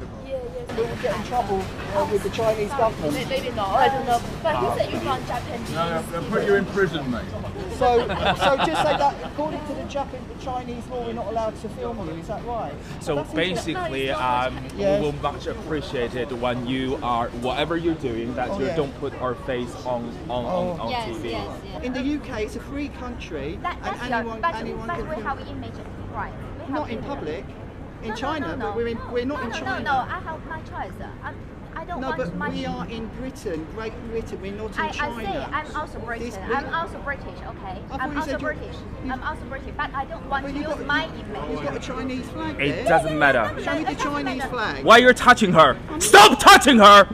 [0.67, 0.81] Yeah, yeah.
[0.83, 1.61] We will get in trouble
[1.95, 3.29] uh, with the Chinese government.
[3.29, 3.69] Maybe not.
[3.75, 4.21] I don't know.
[4.41, 5.69] But you said you found Japanese.
[5.71, 7.25] No, they'll put you in prison, mate.
[7.77, 11.59] So, so just say that according to the Japan, the Chinese law, we're not allowed
[11.61, 12.13] to film you.
[12.15, 12.73] Is that right?
[13.01, 14.99] So That's basically, um, Yes.
[15.01, 18.75] we will much appreciate it when you are whatever you're doing that Oh, you yeah.
[18.75, 21.31] don't put our face on on, on, on Yes, TV.
[21.31, 21.83] yes, yes.
[21.83, 24.95] In the UK, it's a free country, That, and that's your, anyone, but, anyone but
[24.97, 25.25] can we film.
[25.27, 25.73] have image,
[26.13, 26.33] right?
[26.57, 27.07] We have Not in image.
[27.09, 27.45] public.
[28.03, 29.07] In No, no, China, no, no, but we're in, no.
[29.13, 29.79] we're not no, in no, China.
[29.83, 30.91] No, no, I have my choice.
[31.23, 31.35] I'm,
[31.75, 32.49] I don't No, want but my.
[32.49, 34.41] we are in Britain, Great Britain.
[34.41, 35.23] We're not in I, I China.
[35.23, 36.33] say I'm also British.
[36.33, 37.81] This- I'm also British, okay?
[37.91, 38.75] I'm also said you- British.
[39.05, 41.05] you- I'm also British, but I don't want But to you've use got- my
[41.49, 41.79] You've got a.
[41.79, 42.85] Chinese flag It there.
[42.85, 43.45] doesn't matter.
[43.63, 44.49] Show me the Chinese matter.
[44.49, 44.83] flag.
[44.85, 45.77] Why you're touching her?
[45.99, 47.07] Stop touching her!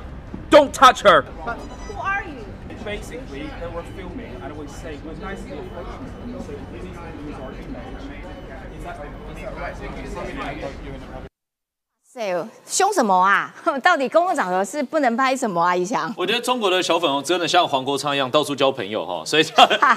[0.50, 1.22] Don't touch her.
[1.46, 2.44] But, Who are you?
[2.84, 6.12] Basically, they were filming, and we say we're nicely approaching.
[12.12, 12.34] 谁
[12.66, 13.54] 凶什么啊？
[13.84, 15.76] 到底公共场合是不能拍什么啊？
[15.76, 19.44] 一翔，我觉得中国的小粉红真的像黄国昌一样到处交朋友哈， 所以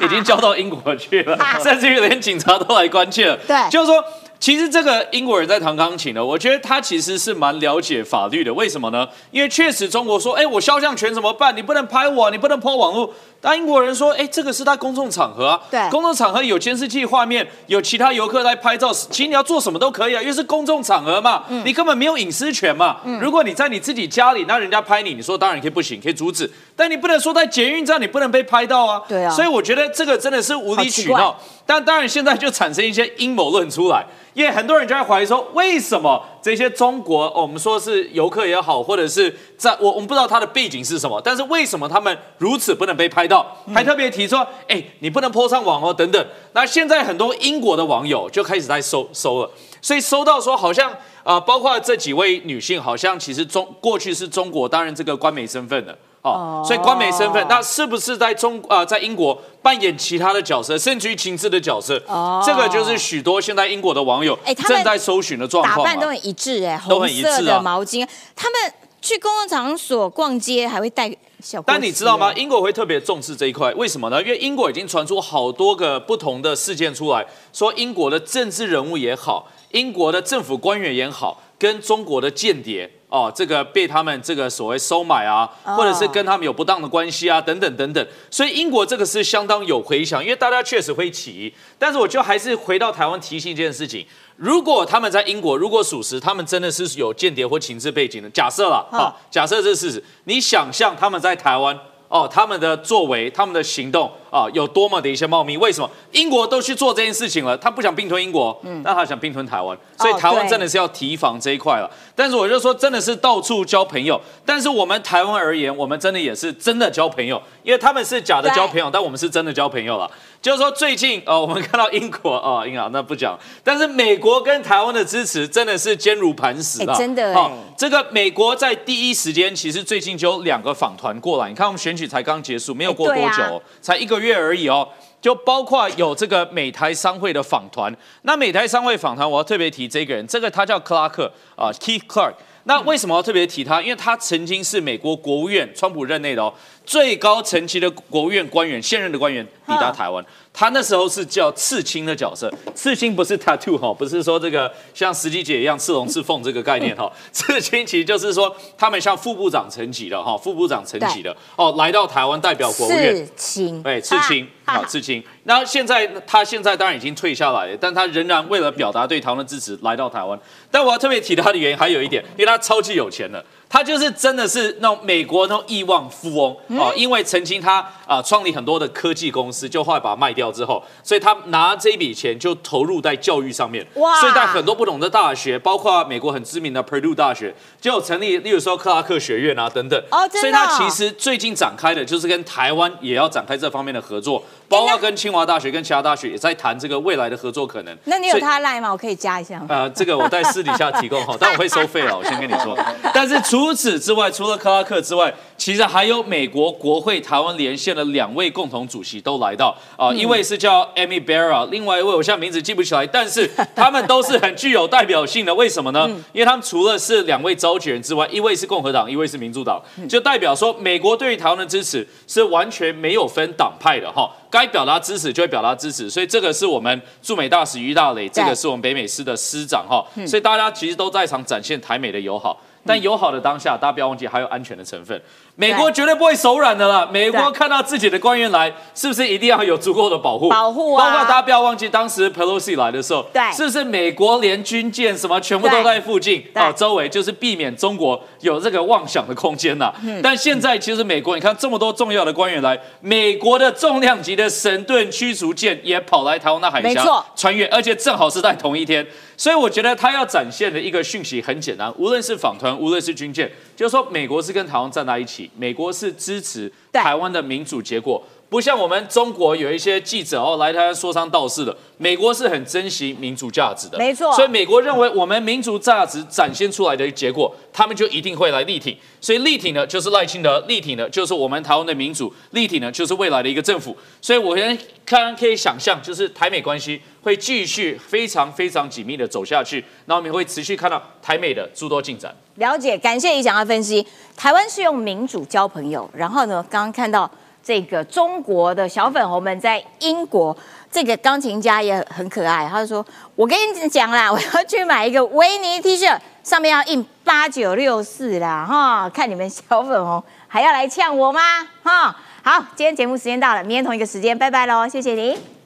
[0.02, 3.36] 已经交到英国去了，甚至于连警察都来关切了。
[3.48, 4.04] 对就是说，
[4.38, 8.52] 其实这个英国人在弹钢琴呢，我觉得他其实是蛮了解法律的。
[8.52, 9.08] 为什么呢？
[9.30, 11.56] 因为确实中国说，哎，我肖像权怎么办？
[11.56, 13.14] 你不能拍我，你不能抛网络。
[13.44, 15.90] 但英国人说，哎，这个是在公众场合啊，对。
[15.90, 21.60] 公众场合有监视器画面，有其他游客在拍照，其实你要做什么都可以啊，因为是公众场合嘛，嗯。
[21.66, 22.98] 你根本没有隐私权嘛。
[23.20, 29.02] 如果你在你自己家里，那人家拍你，你说当然可以不行，可以阻止，但你不能说在捷运站你不能被拍到啊。
[29.08, 29.30] 对啊。
[29.30, 31.36] 所以我觉得这个真的是无理取好闹。
[31.66, 43.56] 但当然现在就产生一些阴谋论出来，因为很多人就在怀疑说，为什么这些中国，哦我们说是游客也好，或者是在我我们不知道他的背景是什么，但是为什么他们如此不能被拍到？
[43.72, 46.26] 还特别提说，哎，你不能 po 上网哦，等等。
[46.52, 49.50] 那现在很多英国的网友就开始在搜搜了，
[49.82, 50.90] 所以收到说好像。
[51.24, 61.96] 啊、包括这几位女性，好像其实中过去是中国担任这个官媒身份的，哦，所以官媒身份，那是不是在中啊、在英国扮演其他的角色，甚至于情治的角色？
[62.08, 65.84] 哦这个就是许多现在英国的网友哎正在搜寻的状况嘛。
[65.84, 68.04] 打扮都很一致哎，红都很一致的毛巾，
[68.34, 71.08] 他们去公共场所逛街还会带
[71.40, 72.30] 小但你知道吗？
[72.30, 74.20] 哎英国会特别重视这一块，为什么呢？
[74.20, 88.06] 因为英国已经传出好多个不同的事件出来，说英国的政治人物也好，英国的政府官员也好，跟中国的间谍哦，这个被他们这个所谓收买啊，哦或者是跟他们有不当的关系啊，等等等等。
[88.30, 91.52] 所以英国这个是相当有回响，因为大家确实会起疑。
[91.78, 94.06] 但是我就还是回到台湾提醒一件事情：
[94.36, 101.78] 如果他们在英国，如果属实，他们真的是有间谍或情治背景的，假设了，嗯好，假设这是事实，你想象他们在台湾。
[102.12, 105.56] 哦，他们的作为、他们的行动啊，有多么的一些茂密？
[105.56, 107.56] 为什么英国都去做这件事情了？
[107.56, 111.90] 他不想并吞英国，嗯，那他想并吞台湾，所以台湾真的是要提防这一块了。
[112.14, 114.20] 但是我就说，真的是到处交朋友。
[114.44, 120.10] 但是我们台湾而言，我们真的也是真的交朋友，因为他们是假的交朋友，但我们是真的交朋友了。
[120.42, 131.48] 就是说，最近呃，我们看到英国哦，英啊，那不讲，但是美国跟台湾的支持真的是坚如磐石啊，哎真的哎哦这个美国在第一时间，其实最近就有两个访团过来。
[131.48, 134.88] 你看，我们选举才刚结束，没有过多久哦、才一个月而已哦。
[135.20, 137.96] 就包括有这个美台商会的访团。
[138.22, 142.34] 那美台商会访团，我要特别提这个人，这个他叫克拉克啊、Keith Clark。
[142.64, 143.80] 那为什么要特别提他？
[143.80, 146.52] 因为他曾经是美国国务院川普任内的哦
[146.84, 150.24] 最高层级的国务院官员，现任的官员抵达台湾。
[150.54, 163.16] 他那时候是叫刺青的角色，刺青不是 tattoo 哈，不是说这个像石矶姐一样刺龙刺凤这个概念哈， 刺青其实就是说他们像副部长层级的哈，副部长层级的哦，来到台湾代表国务院。
[163.24, 165.24] 刺青，对，刺青，好，刺青。
[165.44, 170.38] 那现在他现在当然已经退下来了，但他仍然为了表达对台湾的支持来到台湾。
[170.70, 183.86] 但我要特别提他的原因还有一点，因为他超级有钱的，他就是真的是那种美国那种亿万富翁哦、因为曾经他啊、创立很多的科技公司，就后来把它卖掉之后，所以他拿这一笔钱就投入在教育上面。
[183.94, 189.98] 哇所以在很多不同的大学，包括美国很知名的 Purdue 大学，就有成立，例如说克拉克学院啊等等。
[190.10, 197.96] 哦真的所以他哦其实最近展开的就是跟台湾也要展开这方面的合作，包括跟清华大学跟其他大学也在谈这个未来的合作可能。
[198.04, 198.92] 那你有他赖吗？
[198.92, 199.66] 我可以加一下吗。
[199.70, 202.76] 呃，这个我在私底下提供 哈，但我会收费了，我先跟你说。
[203.14, 215.54] 但是除除此之外，除了克拉克之外，其实还有美国国会台湾连线的两位共同主席都来到啊、一位是叫 Amy Barra，另外一位我现在名字记不起来，但是他们都是很具有代表性的。
[215.54, 216.08] 为什么呢？
[216.32, 224.28] 因为他们除了是两位召集人之外，一位是共和党，一位是民主党，就代表说美国对于台湾的支持是完全没有分党派的哈。
[224.50, 232.60] 该表达支持就会表达支持，所以这个是我们驻美大使于大磊，这个是我们北美司的司长哈，所以大家其实都在场展现台美的友好。
[232.84, 235.20] 但友好的当下，大家不要忘记还有安全的成分。
[235.54, 237.06] 美国绝对不会手软的啦。
[237.12, 240.48] 美国看到自己的官员来，是不是一定要有足够的保护？
[240.48, 246.72] 保护啊包括大家不要忘记，当时 Pelosi 来的时候，对是不是美国连军舰什么全部都在附近对啊？
[246.72, 249.92] 周围就是避免中国有这个妄想的空间呐。
[250.02, 257.04] 嗯但现在其实美国，你看这么多重要的官员来，美国的重量级的神盾驱逐舰也跑来台湾的海峡
[257.36, 259.06] 穿越，而且正好是在同一天。
[259.36, 268.22] 所以我觉得他要展现的一个讯息很简单，无论是访团，无论是军舰，就是说美国是跟台湾站在一起，美国是支持台湾的民主结果。
[268.48, 278.94] 不像我们中国有一些记者哦来台湾说三道四的，美国是很珍惜民主价值的，没错所以美国认为我们民主价值展现出来的结果，他们就一定会来力挺。
[279.22, 283.96] 所以力挺呢，就是赖清德；力挺呢，就是我们台湾的民主；力挺呢，就是未来的一个政府。
[284.20, 292.34] 所以我现在看可以想象，就是台美关系会继续非常非常紧密的走下去，那我们会持续看到台美的诸多进展。
[292.56, 294.06] 了解，感谢李想的分析。
[294.36, 297.30] 台湾是用民主交朋友，然后呢，刚刚看到
[297.62, 300.54] 这个中国的小粉红们在英国，
[300.90, 303.04] 这个钢琴家也很可爱，他就说
[303.36, 311.40] ：“我跟你讲啦，我要去买一个维尼 T 恤，上面要印八九六四啦，哈，看你们小粉红还要来呛我吗？
[311.82, 315.61] 哈，好，今天节目时间到了，明天同一个时间，拜拜喽，谢谢你。